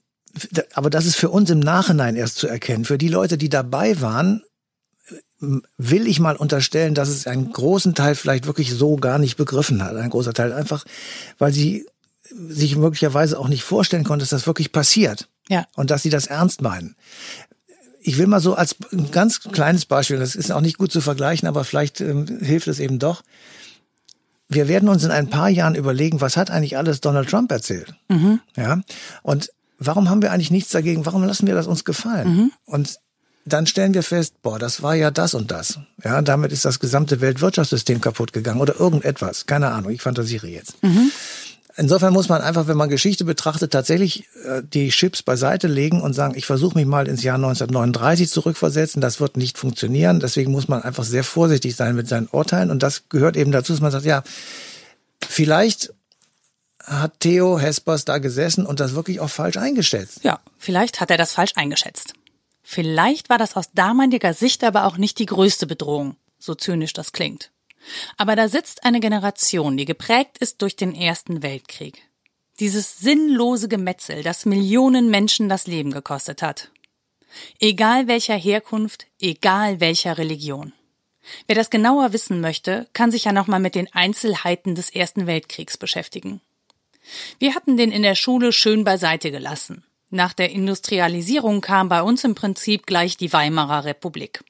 [0.72, 2.84] aber das ist für uns im Nachhinein erst zu erkennen.
[2.84, 4.42] Für die Leute, die dabei waren,
[5.76, 9.82] will ich mal unterstellen, dass es einen großen Teil vielleicht wirklich so gar nicht begriffen
[9.82, 9.96] hat.
[9.96, 10.84] Ein großer Teil einfach,
[11.38, 11.86] weil sie
[12.22, 15.28] sich möglicherweise auch nicht vorstellen konnte, dass das wirklich passiert.
[15.48, 15.66] Ja.
[15.74, 16.96] Und dass sie das ernst meinen
[18.02, 21.00] ich will mal so als ein ganz kleines Beispiel, das ist auch nicht gut zu
[21.00, 23.22] vergleichen, aber vielleicht ähm, hilft es eben doch.
[24.48, 27.94] Wir werden uns in ein paar Jahren überlegen, was hat eigentlich alles Donald Trump erzählt?
[28.08, 28.40] Mhm.
[28.56, 28.80] Ja.
[29.22, 31.06] Und warum haben wir eigentlich nichts dagegen?
[31.06, 32.28] Warum lassen wir das uns gefallen?
[32.28, 32.52] Mhm.
[32.66, 32.98] Und
[33.44, 35.78] dann stellen wir fest, boah, das war ja das und das.
[36.04, 39.46] Ja, damit ist das gesamte Weltwirtschaftssystem kaputt gegangen oder irgendetwas.
[39.46, 40.82] Keine Ahnung, ich fantasiere jetzt.
[40.82, 41.10] Mhm.
[41.76, 46.12] Insofern muss man einfach, wenn man Geschichte betrachtet, tatsächlich äh, die Chips beiseite legen und
[46.12, 49.00] sagen, ich versuche mich mal ins Jahr 1939 zurückversetzen.
[49.00, 50.20] Das wird nicht funktionieren.
[50.20, 52.70] Deswegen muss man einfach sehr vorsichtig sein mit seinen Urteilen.
[52.70, 54.22] Und das gehört eben dazu, dass man sagt, ja,
[55.26, 55.94] vielleicht
[56.84, 60.24] hat Theo Hespers da gesessen und das wirklich auch falsch eingeschätzt.
[60.24, 62.14] Ja, vielleicht hat er das falsch eingeschätzt.
[62.62, 66.16] Vielleicht war das aus damaliger Sicht aber auch nicht die größte Bedrohung.
[66.38, 67.51] so zynisch das klingt.
[68.16, 72.02] Aber da sitzt eine Generation, die geprägt ist durch den Ersten Weltkrieg.
[72.60, 76.70] Dieses sinnlose Gemetzel, das Millionen Menschen das Leben gekostet hat.
[77.60, 80.72] Egal welcher Herkunft, egal welcher Religion.
[81.46, 85.76] Wer das genauer wissen möchte, kann sich ja nochmal mit den Einzelheiten des Ersten Weltkriegs
[85.76, 86.40] beschäftigen.
[87.38, 89.84] Wir hatten den in der Schule schön beiseite gelassen.
[90.10, 94.44] Nach der Industrialisierung kam bei uns im Prinzip gleich die Weimarer Republik.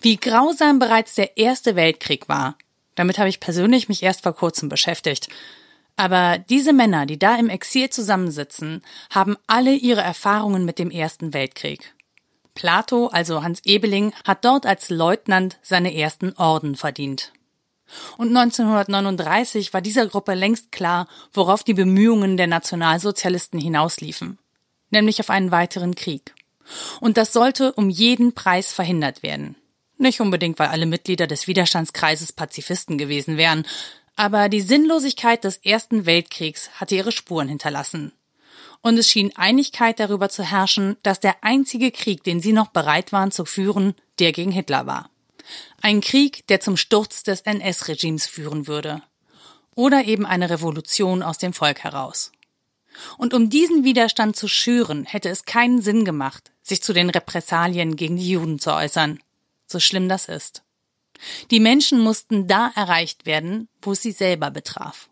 [0.00, 2.56] Wie grausam bereits der Erste Weltkrieg war,
[2.94, 5.28] damit habe ich persönlich mich erst vor kurzem beschäftigt.
[5.96, 11.34] Aber diese Männer, die da im Exil zusammensitzen, haben alle ihre Erfahrungen mit dem Ersten
[11.34, 11.94] Weltkrieg.
[12.54, 17.32] Plato, also Hans Ebeling, hat dort als Leutnant seine ersten Orden verdient.
[18.16, 24.38] Und 1939 war dieser Gruppe längst klar, worauf die Bemühungen der Nationalsozialisten hinausliefen,
[24.90, 26.34] nämlich auf einen weiteren Krieg.
[27.00, 29.56] Und das sollte um jeden Preis verhindert werden.
[29.96, 33.66] Nicht unbedingt, weil alle Mitglieder des Widerstandskreises Pazifisten gewesen wären,
[34.16, 38.12] aber die Sinnlosigkeit des Ersten Weltkriegs hatte ihre Spuren hinterlassen
[38.82, 43.12] und es schien Einigkeit darüber zu herrschen, dass der einzige Krieg, den sie noch bereit
[43.12, 45.10] waren zu führen, der gegen Hitler war.
[45.80, 49.02] Ein Krieg, der zum Sturz des NS-Regimes führen würde.
[49.74, 52.32] Oder eben eine Revolution aus dem Volk heraus.
[53.16, 57.96] Und um diesen Widerstand zu schüren, hätte es keinen Sinn gemacht, sich zu den Repressalien
[57.96, 59.20] gegen die Juden zu äußern,
[59.66, 60.62] so schlimm das ist.
[61.50, 65.08] Die Menschen mussten da erreicht werden, wo es sie selber betraf.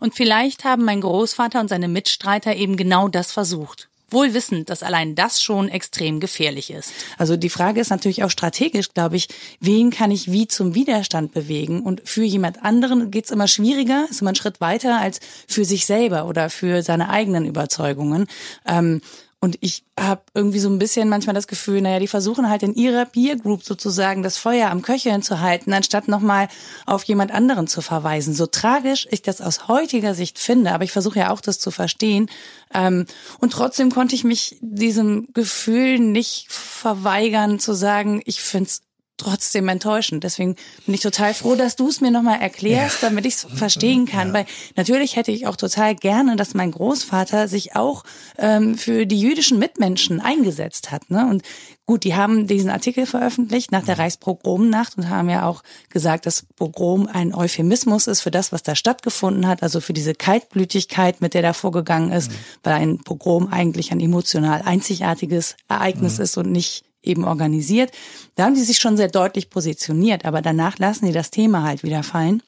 [0.00, 3.88] Und vielleicht haben mein Großvater und seine Mitstreiter eben genau das versucht.
[4.10, 6.92] Wohl wissend, dass allein das schon extrem gefährlich ist.
[7.18, 9.28] Also die Frage ist natürlich auch strategisch, glaube ich,
[9.60, 11.82] wen kann ich wie zum Widerstand bewegen?
[11.82, 15.84] Und für jemand anderen geht's immer schwieriger, ist immer ein Schritt weiter als für sich
[15.84, 18.26] selber oder für seine eigenen Überzeugungen.
[18.66, 19.02] Ähm,
[19.40, 22.74] und ich habe irgendwie so ein bisschen manchmal das Gefühl, naja, die versuchen halt in
[22.74, 26.48] ihrer Peer Group sozusagen das Feuer am Köcheln zu halten, anstatt nochmal
[26.86, 28.34] auf jemand anderen zu verweisen.
[28.34, 31.70] So tragisch ich das aus heutiger Sicht finde, aber ich versuche ja auch das zu
[31.70, 32.28] verstehen.
[32.74, 33.06] Ähm,
[33.38, 38.87] und trotzdem konnte ich mich diesem Gefühl nicht verweigern zu sagen, ich find's
[39.18, 40.24] trotzdem enttäuschend.
[40.24, 43.08] Deswegen bin ich total froh, dass du es mir nochmal erklärst, ja.
[43.08, 44.28] damit ich es verstehen kann.
[44.28, 44.34] Ja.
[44.34, 48.04] Weil natürlich hätte ich auch total gerne, dass mein Großvater sich auch
[48.38, 51.10] ähm, für die jüdischen Mitmenschen eingesetzt hat.
[51.10, 51.26] Ne?
[51.28, 51.42] Und
[51.84, 53.98] gut, die haben diesen Artikel veröffentlicht nach der.
[53.98, 58.74] Reichspogromnacht und haben ja auch gesagt, dass Pogrom ein Euphemismus ist für das, was da
[58.74, 62.36] stattgefunden hat, also für diese Kaltblütigkeit, mit der da vorgegangen ist, mhm.
[62.62, 66.24] weil ein Pogrom eigentlich ein emotional einzigartiges Ereignis mhm.
[66.24, 67.92] ist und nicht eben organisiert.
[68.34, 71.82] Da haben die sich schon sehr deutlich positioniert, aber danach lassen die das Thema halt
[71.82, 72.42] wieder fallen.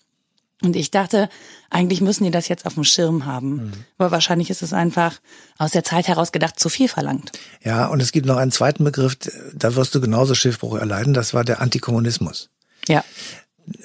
[0.62, 1.30] Und ich dachte,
[1.70, 3.50] eigentlich müssen die das jetzt auf dem Schirm haben.
[3.50, 3.72] Mhm.
[3.96, 5.18] Aber wahrscheinlich ist es einfach
[5.56, 7.32] aus der Zeit heraus gedacht zu viel verlangt.
[7.62, 9.16] Ja, und es gibt noch einen zweiten Begriff,
[9.54, 12.50] da wirst du genauso Schiffbruch erleiden, das war der Antikommunismus.
[12.88, 13.04] Ja.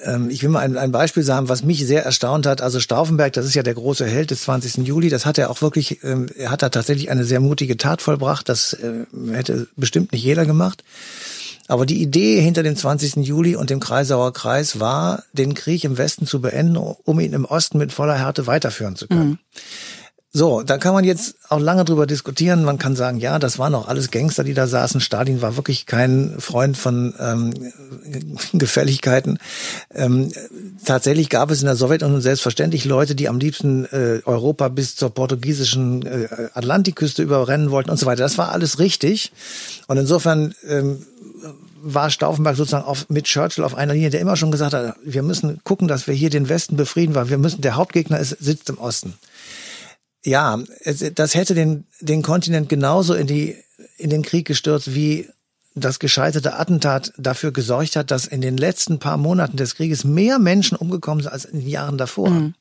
[0.02, 2.60] Ähm, ich will mal ein, ein Beispiel sagen, was mich sehr erstaunt hat.
[2.60, 4.86] Also Stauffenberg, das ist ja der große Held des 20.
[4.86, 8.02] Juli, das hat er auch wirklich, ähm, er hat da tatsächlich eine sehr mutige Tat
[8.02, 8.48] vollbracht.
[8.48, 10.84] Das äh, hätte bestimmt nicht jeder gemacht.
[11.68, 13.16] Aber die Idee hinter dem 20.
[13.26, 17.44] Juli und dem Kreisauer Kreis war, den Krieg im Westen zu beenden, um ihn im
[17.44, 19.30] Osten mit voller Härte weiterführen zu können.
[19.30, 19.38] Mhm.
[20.36, 22.62] So, da kann man jetzt auch lange drüber diskutieren.
[22.62, 25.00] Man kann sagen, ja, das waren auch alles Gangster, die da saßen.
[25.00, 27.54] Stalin war wirklich kein Freund von ähm,
[28.52, 29.38] Gefälligkeiten.
[29.94, 30.30] Ähm,
[30.84, 35.08] tatsächlich gab es in der Sowjetunion selbstverständlich Leute, die am liebsten äh, Europa bis zur
[35.08, 38.22] portugiesischen äh, Atlantikküste überrennen wollten und so weiter.
[38.22, 39.32] Das war alles richtig.
[39.86, 40.98] Und insofern ähm,
[41.80, 45.22] war Stauffenberg sozusagen auf, mit Churchill auf einer Linie, der immer schon gesagt hat, wir
[45.22, 48.68] müssen gucken, dass wir hier den Westen befrieden, weil wir müssen, der Hauptgegner ist, sitzt
[48.68, 49.14] im Osten
[50.26, 50.58] ja,
[51.14, 53.56] das hätte den, den Kontinent genauso in die,
[53.96, 55.28] in den Krieg gestürzt, wie
[55.76, 60.40] das gescheiterte Attentat dafür gesorgt hat, dass in den letzten paar Monaten des Krieges mehr
[60.40, 62.30] Menschen umgekommen sind als in den Jahren davor.
[62.30, 62.54] Mhm.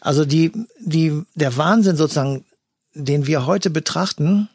[0.00, 2.44] Also die, die, der Wahnsinn sozusagen,
[2.92, 4.50] den wir heute betrachten,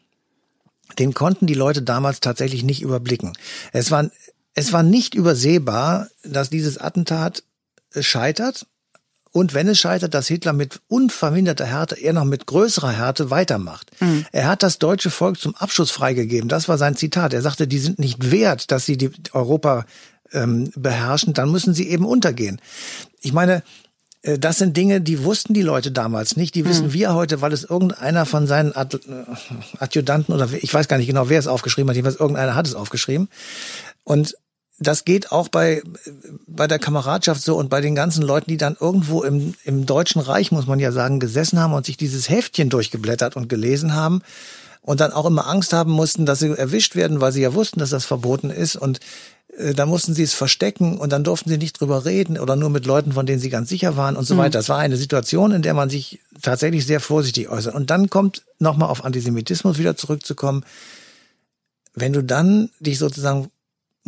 [0.98, 3.32] den konnten die Leute damals tatsächlich nicht überblicken.
[3.72, 4.08] Es war,
[4.54, 7.42] es war nicht übersehbar, dass dieses Attentat
[7.98, 8.66] scheitert
[9.38, 13.90] und wenn es scheitert, dass Hitler mit unverminderter Härte, eher noch mit größerer Härte weitermacht.
[14.00, 14.26] Mhm.
[14.32, 16.48] Er hat das deutsche Volk zum Abschluss freigegeben.
[16.48, 17.32] Das war sein Zitat.
[17.32, 19.86] Er sagte, die sind nicht wert, dass sie die Europa
[20.32, 22.60] ähm, beherrschen, dann müssen sie eben untergehen.
[23.20, 23.62] Ich meine,
[24.22, 26.54] äh, das sind Dinge, die wussten die Leute damals nicht.
[26.54, 26.92] Die wissen mhm.
[26.92, 28.98] wir heute, weil es irgendeiner von seinen Ad
[29.78, 31.96] Adjutanten oder ich weiß gar nicht genau, wer es aufgeschrieben hat.
[31.96, 33.28] Jedenfalls irgendeiner hat es aufgeschrieben.
[34.04, 34.34] Und
[34.80, 35.82] das geht auch bei,
[36.46, 40.20] bei der Kameradschaft so und bei den ganzen Leuten, die dann irgendwo im, im Deutschen
[40.20, 44.22] Reich, muss man ja sagen, gesessen haben und sich dieses Heftchen durchgeblättert und gelesen haben.
[44.82, 47.80] und dann auch immer Angst haben mussten, dass sie erwischt werden, weil sie ja wussten,
[47.80, 49.00] dass das verboten ist und
[49.56, 52.70] äh, da mussten sie es verstecken und dann durften sie nicht drüber reden oder nur
[52.70, 54.38] mit Leuten, von denen sie ganz sicher waren und so mhm.
[54.38, 54.58] weiter.
[54.58, 57.74] Das war eine Situation, in der man sich tatsächlich sehr vorsichtig äußert.
[57.74, 60.64] Und dann kommt nochmal auf Antisemitismus wieder zurückzukommen.
[61.94, 63.50] Wenn du dann dich sozusagen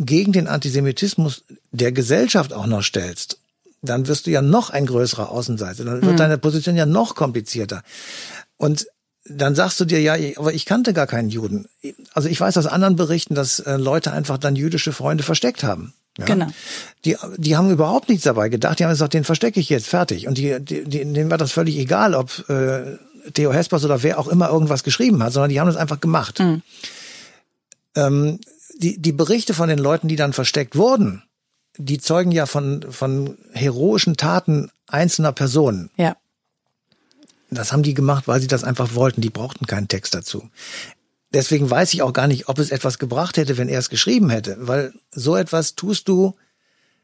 [0.05, 3.39] gegen den Antisemitismus der Gesellschaft auch noch stellst,
[3.81, 5.83] dann wirst du ja noch ein größerer Außenseiter.
[5.83, 6.17] Dann wird mhm.
[6.17, 7.83] deine Position ja noch komplizierter.
[8.57, 8.87] Und
[9.25, 11.67] dann sagst du dir, ja, aber ich kannte gar keinen Juden.
[12.13, 15.93] Also ich weiß aus anderen Berichten, dass äh, Leute einfach dann jüdische Freunde versteckt haben.
[16.17, 16.25] Ja?
[16.25, 16.47] Genau.
[17.05, 18.79] Die, die haben überhaupt nichts dabei gedacht.
[18.79, 20.27] Die haben gesagt, den verstecke ich jetzt fertig.
[20.27, 22.97] Und die, die, denen war das völlig egal, ob äh,
[23.33, 26.39] Theo Hespers oder wer auch immer irgendwas geschrieben hat, sondern die haben das einfach gemacht.
[26.39, 26.61] Mhm.
[27.95, 28.39] Ähm,
[28.75, 31.23] die, die Berichte von den Leuten, die dann versteckt wurden,
[31.77, 35.89] die zeugen ja von, von heroischen Taten einzelner Personen.
[35.97, 36.17] Ja.
[37.49, 39.21] Das haben die gemacht, weil sie das einfach wollten.
[39.21, 40.49] Die brauchten keinen Text dazu.
[41.33, 44.29] Deswegen weiß ich auch gar nicht, ob es etwas gebracht hätte, wenn er es geschrieben
[44.29, 46.35] hätte, weil so etwas tust du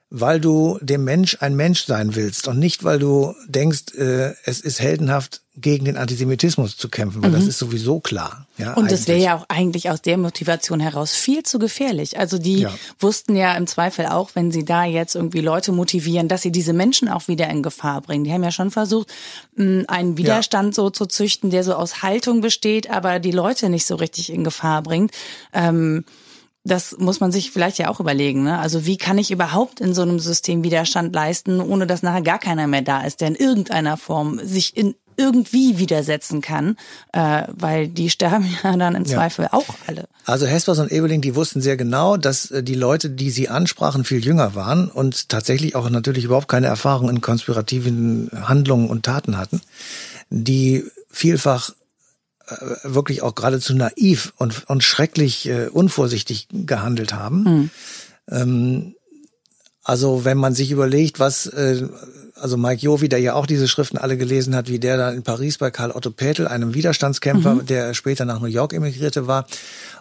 [0.10, 4.62] weil du dem Mensch ein Mensch sein willst und nicht, weil du denkst, äh, es
[4.62, 7.36] ist heldenhaft, gegen den Antisemitismus zu kämpfen, weil mhm.
[7.36, 8.46] das ist sowieso klar.
[8.60, 12.20] Ja, und das wäre ja auch eigentlich aus der Motivation heraus viel zu gefährlich.
[12.20, 12.74] Also die ja.
[13.00, 16.74] wussten ja im Zweifel auch, wenn sie da jetzt irgendwie Leute motivieren, dass sie diese
[16.74, 18.24] Menschen auch wieder in Gefahr bringen.
[18.24, 19.12] Die haben ja schon versucht,
[19.58, 20.84] einen Widerstand ja.
[20.84, 24.44] so zu züchten, der so aus Haltung besteht, aber die Leute nicht so richtig in
[24.44, 25.12] Gefahr bringt.
[25.54, 26.06] Ähm,
[26.68, 28.44] das muss man sich vielleicht ja auch überlegen.
[28.44, 28.60] Ne?
[28.60, 32.40] Also wie kann ich überhaupt in so einem System Widerstand leisten, ohne dass nachher gar
[32.40, 36.78] keiner mehr da ist, der in irgendeiner Form sich in irgendwie widersetzen kann,
[37.12, 39.16] äh, weil die sterben ja dann im ja.
[39.16, 40.08] Zweifel auch alle.
[40.26, 44.06] Also Hespers und Ebeling, die wussten sehr genau, dass äh, die Leute, die sie ansprachen,
[44.06, 49.38] viel jünger waren und tatsächlich auch natürlich überhaupt keine Erfahrung in konspirativen Handlungen und Taten
[49.38, 49.62] hatten,
[50.30, 51.72] die vielfach
[52.84, 57.44] wirklich auch geradezu naiv und, und schrecklich äh, unvorsichtig gehandelt haben.
[57.44, 57.70] Mhm.
[58.30, 58.96] Ähm,
[59.84, 61.88] also wenn man sich überlegt, was, äh,
[62.36, 65.24] also Mike Jovi, der ja auch diese Schriften alle gelesen hat, wie der da in
[65.24, 67.66] Paris bei Karl Otto Petel, einem Widerstandskämpfer, mhm.
[67.66, 69.48] der später nach New York emigrierte war,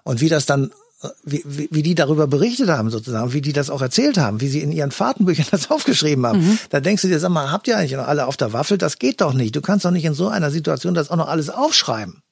[0.02, 0.70] und wie das dann
[1.02, 4.40] äh, wie, wie, wie die darüber berichtet haben sozusagen, wie die das auch erzählt haben,
[4.40, 6.46] wie sie in ihren Fahrtenbüchern das aufgeschrieben haben.
[6.46, 6.58] Mhm.
[6.70, 8.78] Da denkst du dir, sag mal, habt ihr eigentlich noch alle auf der Waffel?
[8.78, 9.54] Das geht doch nicht.
[9.54, 12.22] Du kannst doch nicht in so einer Situation das auch noch alles aufschreiben.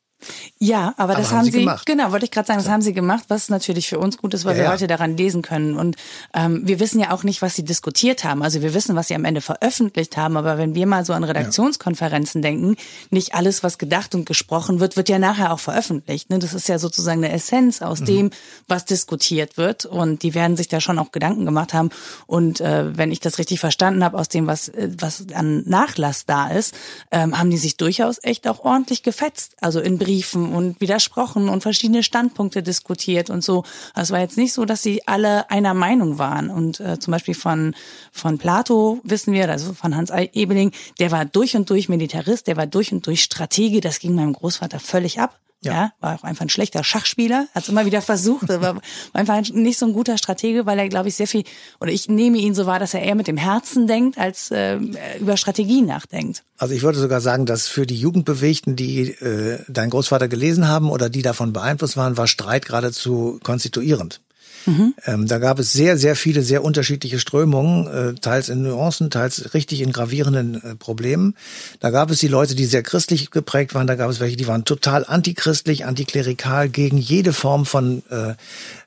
[0.58, 1.86] Ja, aber, aber das haben, haben sie, gemacht.
[1.86, 4.44] genau, wollte ich gerade sagen, das haben sie gemacht, was natürlich für uns gut ist,
[4.46, 4.72] weil ja, wir ja.
[4.72, 5.76] heute daran lesen können.
[5.76, 5.96] Und
[6.32, 8.42] ähm, wir wissen ja auch nicht, was sie diskutiert haben.
[8.42, 11.22] Also wir wissen, was sie am Ende veröffentlicht haben, aber wenn wir mal so an
[11.22, 12.48] Redaktionskonferenzen ja.
[12.48, 12.76] denken,
[13.10, 16.30] nicht alles, was gedacht und gesprochen wird, wird ja nachher auch veröffentlicht.
[16.30, 16.38] Ne?
[16.38, 18.06] Das ist ja sozusagen eine Essenz aus mhm.
[18.06, 18.30] dem,
[18.66, 19.84] was diskutiert wird.
[19.84, 21.90] Und die werden sich da schon auch Gedanken gemacht haben.
[22.26, 26.24] Und äh, wenn ich das richtig verstanden habe, aus dem, was, äh, was an Nachlass
[26.24, 26.74] da ist,
[27.10, 29.56] ähm, haben die sich durchaus echt auch ordentlich gefetzt.
[29.60, 33.64] Also in Briefen Briefen und widersprochen und verschiedene Standpunkte diskutiert und so.
[33.96, 36.50] Es war jetzt nicht so, dass sie alle einer Meinung waren.
[36.50, 37.74] Und äh, zum Beispiel von,
[38.12, 42.56] von Plato wissen wir, also von Hans Ebeling, der war durch und durch Militarist, der
[42.56, 43.80] war durch und durch Stratege.
[43.80, 45.40] Das ging meinem Großvater völlig ab.
[45.64, 45.72] Ja.
[45.72, 45.92] ja.
[46.00, 48.80] war auch einfach ein schlechter Schachspieler, hat es immer wieder versucht, war, war
[49.12, 51.44] einfach nicht so ein guter Stratege, weil er, glaube ich, sehr viel,
[51.80, 54.78] oder ich nehme ihn so wahr, dass er eher mit dem Herzen denkt, als äh,
[55.18, 56.42] über Strategie nachdenkt.
[56.58, 60.90] Also ich würde sogar sagen, dass für die Jugendbewegten, die äh, dein Großvater gelesen haben
[60.90, 64.20] oder die davon beeinflusst waren, war Streit geradezu konstituierend.
[64.66, 64.94] Mhm.
[65.04, 69.54] Ähm, da gab es sehr, sehr viele, sehr unterschiedliche Strömungen, äh, teils in Nuancen, teils
[69.54, 71.34] richtig in gravierenden äh, Problemen.
[71.80, 74.46] Da gab es die Leute, die sehr christlich geprägt waren, da gab es welche, die
[74.46, 78.34] waren total antichristlich, antiklerikal, gegen jede Form von, äh,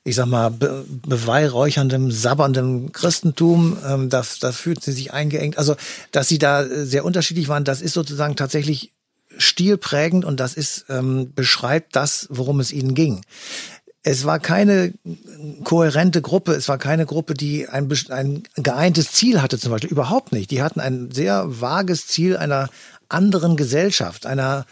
[0.04, 3.78] ich sag mal, be beweihräucherndem, sabberndem Christentum.
[3.86, 5.58] Ähm, da, da fühlten sie sich eingeengt.
[5.58, 5.76] Also,
[6.12, 8.92] dass sie da sehr unterschiedlich waren, das ist sozusagen tatsächlich
[9.36, 13.20] stilprägend und das ist ähm, beschreibt das, worum es ihnen ging
[14.10, 14.94] es war keine
[15.64, 20.32] kohärente Gruppe, es war keine Gruppe, die ein, ein geeintes Ziel hatte zum Beispiel, überhaupt
[20.32, 20.50] nicht.
[20.50, 22.70] Die hatten ein sehr vages Ziel einer
[23.10, 24.64] anderen Gesellschaft, einer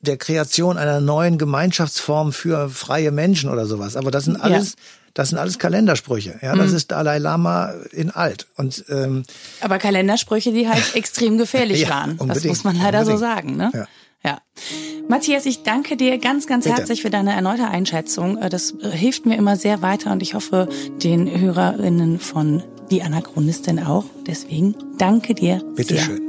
[0.00, 3.94] der Kreation einer neuen Gemeinschaftsform für freie Menschen oder sowas.
[3.94, 4.76] Aber das sind alles, ja.
[5.12, 6.38] das sind alles Kalendersprüche.
[6.40, 6.76] Ja, das mhm.
[6.76, 8.46] ist Dalai Lama in alt.
[8.56, 9.24] Und ähm,
[9.60, 12.16] aber Kalendersprüche, die halt extrem gefährlich ja, waren.
[12.26, 13.18] Das muss man leider unbedingt.
[13.18, 13.56] so sagen.
[13.56, 13.70] Ne?
[13.74, 13.86] Ja.
[14.24, 14.40] Ja.
[15.08, 16.76] Matthias, ich danke dir ganz, ganz Bitte.
[16.76, 18.36] herzlich für deine erneute Einschätzung.
[18.38, 20.68] Äh, das äh, hilft mir immer sehr weiter und ich hoffe
[21.02, 24.04] den Hörerinnen von Die Anachronistin auch.
[24.26, 25.62] Deswegen danke dir.
[25.76, 26.04] Bitte sehr.
[26.04, 26.28] schön.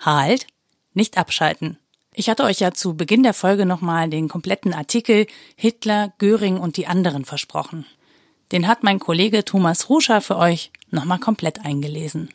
[0.00, 0.48] Halt,
[0.94, 1.78] nicht abschalten.
[2.14, 5.26] Ich hatte euch ja zu Beginn der Folge nochmal den kompletten Artikel
[5.56, 7.86] Hitler, Göring und die anderen versprochen.
[8.52, 12.28] Den hat mein Kollege Thomas Ruscher für euch nochmal komplett eingelesen.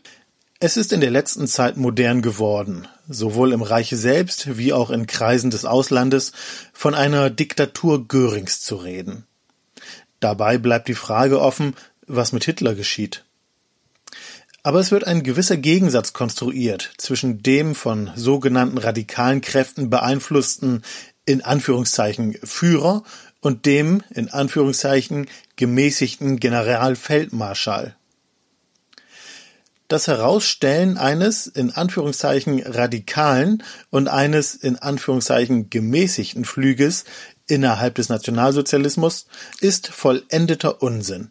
[0.60, 5.06] Es ist in der letzten Zeit modern geworden, sowohl im Reiche selbst wie auch in
[5.06, 6.32] Kreisen des Auslandes,
[6.74, 9.28] von einer Diktatur Görings zu reden.
[10.20, 11.76] Dabei bleibt die Frage offen,
[12.08, 13.24] was mit Hitler geschieht.
[14.64, 20.82] Aber es wird ein gewisser Gegensatz konstruiert zwischen dem von sogenannten radikalen Kräften beeinflussten
[21.28, 23.04] in Anführungszeichen Führer
[23.48, 27.96] und dem in Anführungszeichen gemäßigten Generalfeldmarschall.
[29.88, 37.06] Das Herausstellen eines in Anführungszeichen radikalen und eines in Anführungszeichen gemäßigten Flüges
[37.48, 39.28] innerhalb des Nationalsozialismus
[39.62, 41.30] ist vollendeter Unsinn.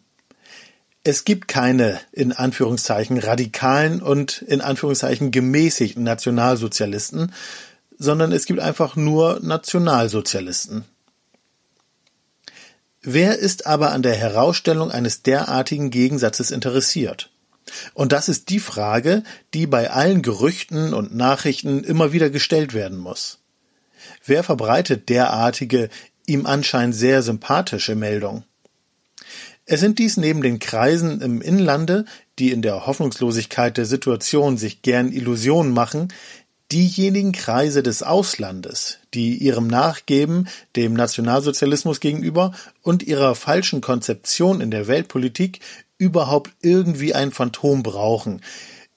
[1.03, 7.31] Es gibt keine in Anführungszeichen radikalen und in Anführungszeichen gemäßigten Nationalsozialisten,
[7.99, 10.83] sondern es gibt einfach nur Nationalsozialisten.
[13.09, 17.29] Wer ist aber an der Herausstellung eines derartigen Gegensatzes interessiert?
[17.93, 22.97] Und das ist die Frage, die bei allen Gerüchten und Nachrichten immer wieder gestellt werden
[22.97, 23.39] muss.
[24.25, 25.87] Wer verbreitet derartige,
[26.25, 28.43] ihm anscheinend sehr sympathische Meldungen?
[29.65, 32.03] Es sind dies neben den Kreisen im Inlande,
[32.39, 36.09] die in der Hoffnungslosigkeit der Situation sich gern Illusionen machen,
[36.71, 44.71] diejenigen Kreise des Auslandes, die ihrem Nachgeben dem Nationalsozialismus gegenüber und ihrer falschen Konzeption in
[44.71, 45.61] der Weltpolitik
[45.97, 48.41] überhaupt irgendwie ein Phantom brauchen,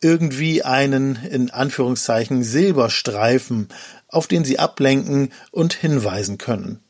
[0.01, 3.68] irgendwie einen in Anführungszeichen Silberstreifen,
[4.09, 6.81] auf den sie ablenken und hinweisen können.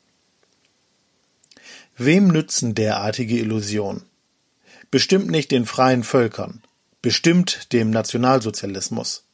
[1.96, 4.02] Wem nützen derartige Illusionen?
[4.90, 6.62] Bestimmt nicht den freien Völkern,
[7.02, 9.24] bestimmt dem Nationalsozialismus.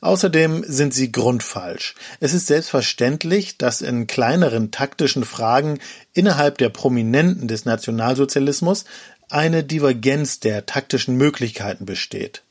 [0.00, 1.94] Außerdem sind sie grundfalsch.
[2.20, 5.78] Es ist selbstverständlich, dass in kleineren taktischen Fragen
[6.12, 8.84] innerhalb der Prominenten des Nationalsozialismus
[9.30, 12.42] eine Divergenz der taktischen Möglichkeiten besteht.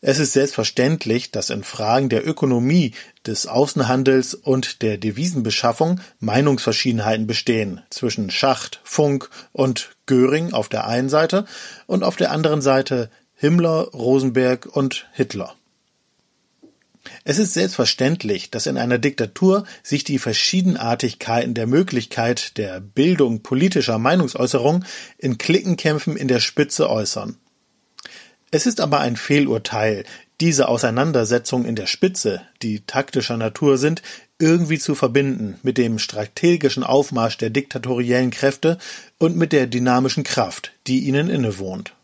[0.00, 2.92] Es ist selbstverständlich, dass in Fragen der Ökonomie,
[3.26, 11.08] des Außenhandels und der Devisenbeschaffung Meinungsverschiedenheiten bestehen zwischen Schacht, Funk und Göring auf der einen
[11.08, 11.44] Seite
[11.86, 15.56] und auf der anderen Seite Himmler, Rosenberg und Hitler.
[17.24, 23.98] Es ist selbstverständlich, dass in einer Diktatur sich die Verschiedenartigkeiten der Möglichkeit der Bildung politischer
[23.98, 24.84] Meinungsäußerung
[25.18, 27.36] in Klickenkämpfen in der Spitze äußern.
[28.50, 30.04] Es ist aber ein Fehlurteil,
[30.40, 34.02] diese Auseinandersetzungen in der Spitze, die taktischer Natur sind,
[34.38, 38.78] irgendwie zu verbinden mit dem strategischen Aufmarsch der diktatoriellen Kräfte
[39.18, 41.94] und mit der dynamischen Kraft, die ihnen innewohnt.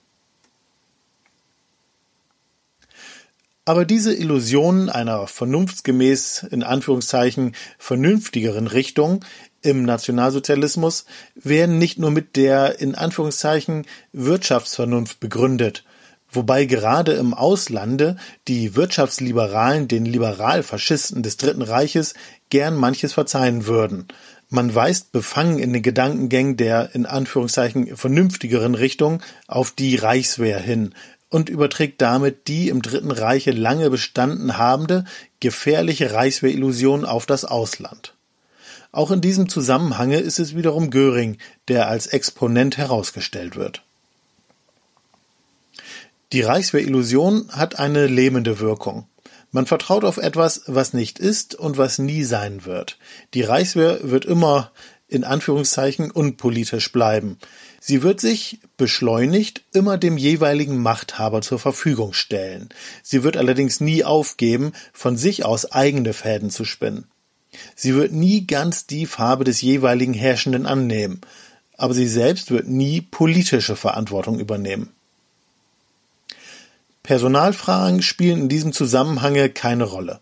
[3.64, 9.24] Aber diese Illusionen einer vernunftsgemäß in Anführungszeichen vernünftigeren Richtung
[9.62, 11.04] im Nationalsozialismus
[11.36, 15.84] werden nicht nur mit der in Anführungszeichen Wirtschaftsvernunft begründet,
[16.28, 18.16] wobei gerade im Auslande
[18.48, 22.14] die Wirtschaftsliberalen den Liberalfaschisten des Dritten Reiches
[22.50, 24.08] gern manches verzeihen würden.
[24.48, 30.94] Man weist befangen in den Gedankengängen der in Anführungszeichen vernünftigeren Richtung auf die Reichswehr hin,
[31.32, 35.06] und überträgt damit die im Dritten Reiche lange bestanden habende
[35.40, 38.14] gefährliche Reichswehrillusion auf das Ausland.
[38.92, 43.82] Auch in diesem Zusammenhange ist es wiederum Göring, der als Exponent herausgestellt wird.
[46.32, 49.06] Die Reichswehrillusion hat eine lähmende Wirkung.
[49.52, 52.98] Man vertraut auf etwas, was nicht ist und was nie sein wird.
[53.32, 54.70] Die Reichswehr wird immer
[55.08, 57.38] in Anführungszeichen unpolitisch bleiben.
[57.84, 62.68] Sie wird sich beschleunigt immer dem jeweiligen Machthaber zur Verfügung stellen.
[63.02, 67.08] Sie wird allerdings nie aufgeben, von sich aus eigene Fäden zu spinnen.
[67.74, 71.22] Sie wird nie ganz die Farbe des jeweiligen Herrschenden annehmen,
[71.76, 74.90] aber sie selbst wird nie politische Verantwortung übernehmen.
[77.02, 80.20] Personalfragen spielen in diesem Zusammenhange keine Rolle.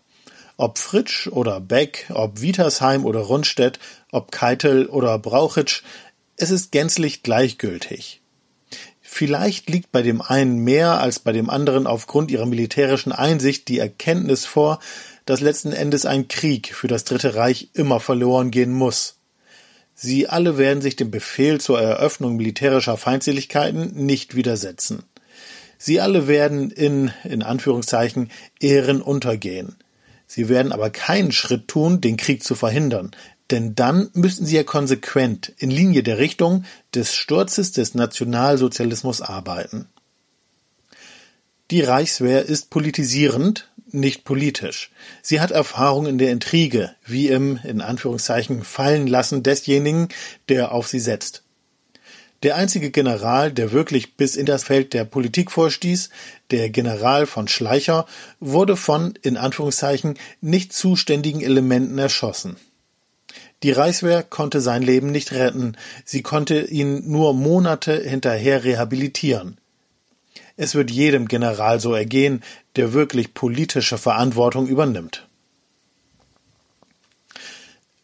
[0.57, 3.77] Ob Fritsch oder Beck, ob Wietersheim oder Rundstedt,
[4.11, 5.83] ob Keitel oder Brauchitsch,
[6.41, 8.21] es ist gänzlich gleichgültig.
[9.01, 13.77] Vielleicht liegt bei dem einen mehr als bei dem anderen aufgrund ihrer militärischen Einsicht die
[13.77, 14.79] Erkenntnis vor,
[15.25, 19.17] dass letzten Endes ein Krieg für das Dritte Reich immer verloren gehen muss.
[19.93, 25.03] Sie alle werden sich dem Befehl zur Eröffnung militärischer Feindseligkeiten nicht widersetzen.
[25.77, 29.75] Sie alle werden in, in Anführungszeichen, Ehren untergehen.
[30.25, 33.11] Sie werden aber keinen Schritt tun, den Krieg zu verhindern,
[33.51, 39.87] denn dann müssten sie ja konsequent in Linie der Richtung des Sturzes des Nationalsozialismus arbeiten.
[41.69, 44.91] Die Reichswehr ist politisierend, nicht politisch.
[45.21, 50.09] Sie hat Erfahrung in der Intrige, wie im, in Anführungszeichen, Fallenlassen desjenigen,
[50.49, 51.43] der auf sie setzt.
[52.43, 56.09] Der einzige General, der wirklich bis in das Feld der Politik vorstieß,
[56.49, 58.07] der General von Schleicher,
[58.39, 62.55] wurde von, in Anführungszeichen, nicht zuständigen Elementen erschossen.
[63.63, 69.59] Die Reichswehr konnte sein Leben nicht retten, sie konnte ihn nur Monate hinterher rehabilitieren.
[70.57, 72.43] Es wird jedem General so ergehen,
[72.75, 75.27] der wirklich politische Verantwortung übernimmt.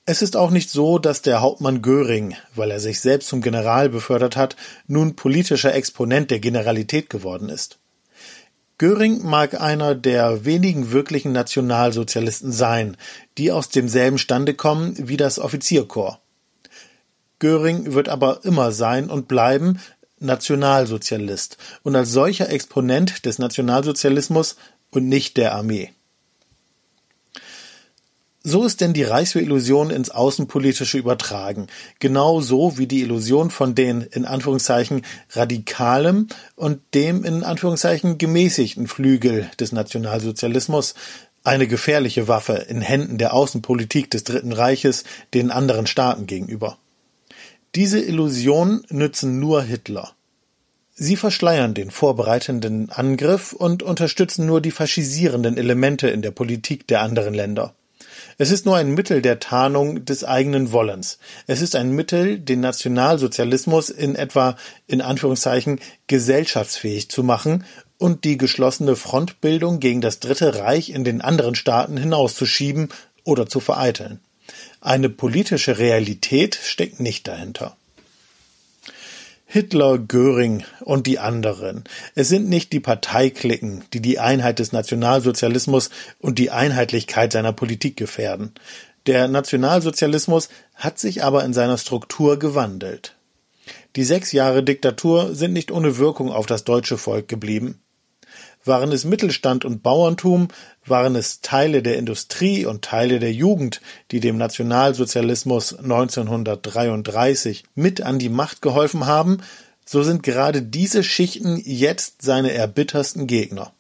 [0.06, 3.90] Es ist auch nicht so, dass der Hauptmann Göring, weil er sich selbst zum General
[3.90, 4.56] befördert hat,
[4.88, 7.78] nun politischer Exponent der Generalität geworden ist.
[8.80, 12.96] Göring mag einer der wenigen wirklichen Nationalsozialisten sein,
[13.40, 16.20] die aus demselben Stande kommen wie das Offizierkorps.
[17.40, 19.80] Göring wird aber immer sein und bleiben
[20.20, 24.58] Nationalsozialist und als solcher Exponent des Nationalsozialismus
[24.92, 25.92] und nicht der Armee.
[28.50, 31.68] So ist denn die Reichswehr-Illusion ins Außenpolitische übertragen,
[32.00, 39.52] genauso wie die Illusion von den in Anführungszeichen radikalem und dem in Anführungszeichen gemäßigten Flügel
[39.60, 40.96] des Nationalsozialismus
[41.44, 46.78] eine gefährliche Waffe in Händen der Außenpolitik des Dritten Reiches den anderen Staaten gegenüber.
[47.76, 50.14] Diese Illusionen nützen nur Hitler.
[50.96, 57.02] Sie verschleiern den vorbereitenden Angriff und unterstützen nur die faschisierenden Elemente in der Politik der
[57.02, 57.74] anderen Länder.
[58.40, 61.18] Es ist nur ein Mittel der Tarnung des eigenen Wollens.
[61.48, 67.64] Es ist ein Mittel, den Nationalsozialismus in etwa in Anführungszeichen gesellschaftsfähig zu machen
[67.98, 72.90] und die geschlossene Frontbildung gegen das Dritte Reich in den anderen Staaten hinauszuschieben
[73.24, 74.20] oder zu vereiteln.
[74.82, 77.77] Eine politische Realität steckt nicht dahinter.
[79.50, 81.86] Hitler, Göring und die anderen.
[82.16, 85.90] Es sind nicht die Parteiklicken, die die Einheit des Nationalsozialismus
[86.20, 88.52] und die Einheitlichkeit seiner Politik gefährden.
[89.06, 93.16] Der Nationalsozialismus hat sich aber in seiner Struktur gewandelt.
[93.96, 97.80] Die sechs Jahre Diktatur sind nicht ohne Wirkung auf das deutsche Volk geblieben.
[98.68, 100.50] Waren es Mittelstand und Bauerntum,
[100.86, 108.20] waren es Teile der Industrie und Teile der Jugend, die dem Nationalsozialismus 1933 mit an
[108.20, 109.40] die Macht geholfen haben,
[109.86, 113.72] so sind gerade diese Schichten jetzt seine erbittersten Gegner.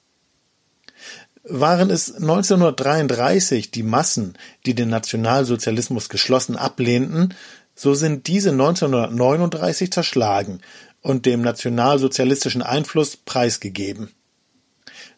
[1.43, 7.33] Waren es 1933 die Massen, die den Nationalsozialismus geschlossen ablehnten,
[7.75, 10.61] so sind diese 1939 zerschlagen
[11.01, 14.11] und dem nationalsozialistischen Einfluss preisgegeben.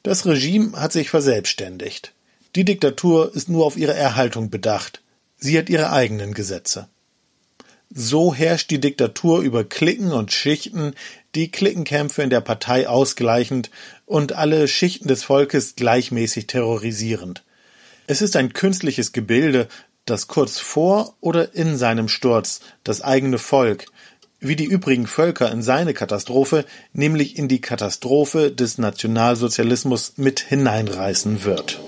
[0.03, 2.13] Das Regime hat sich verselbstständigt.
[2.55, 5.01] Die Diktatur ist nur auf ihre Erhaltung bedacht.
[5.37, 6.87] Sie hat ihre eigenen Gesetze.
[7.91, 10.93] So herrscht die Diktatur über Klicken und Schichten,
[11.35, 13.71] die Klickenkämpfe in der Partei ausgleichend
[14.05, 17.43] und alle Schichten des Volkes gleichmäßig terrorisierend.
[18.07, 19.67] Es ist ein künstliches Gebilde,
[20.05, 23.85] das kurz vor oder in seinem Sturz das eigene Volk,
[24.39, 31.43] wie die übrigen Völker in seine Katastrophe, nämlich in die Katastrophe des Nationalsozialismus mit hineinreißen
[31.43, 31.79] wird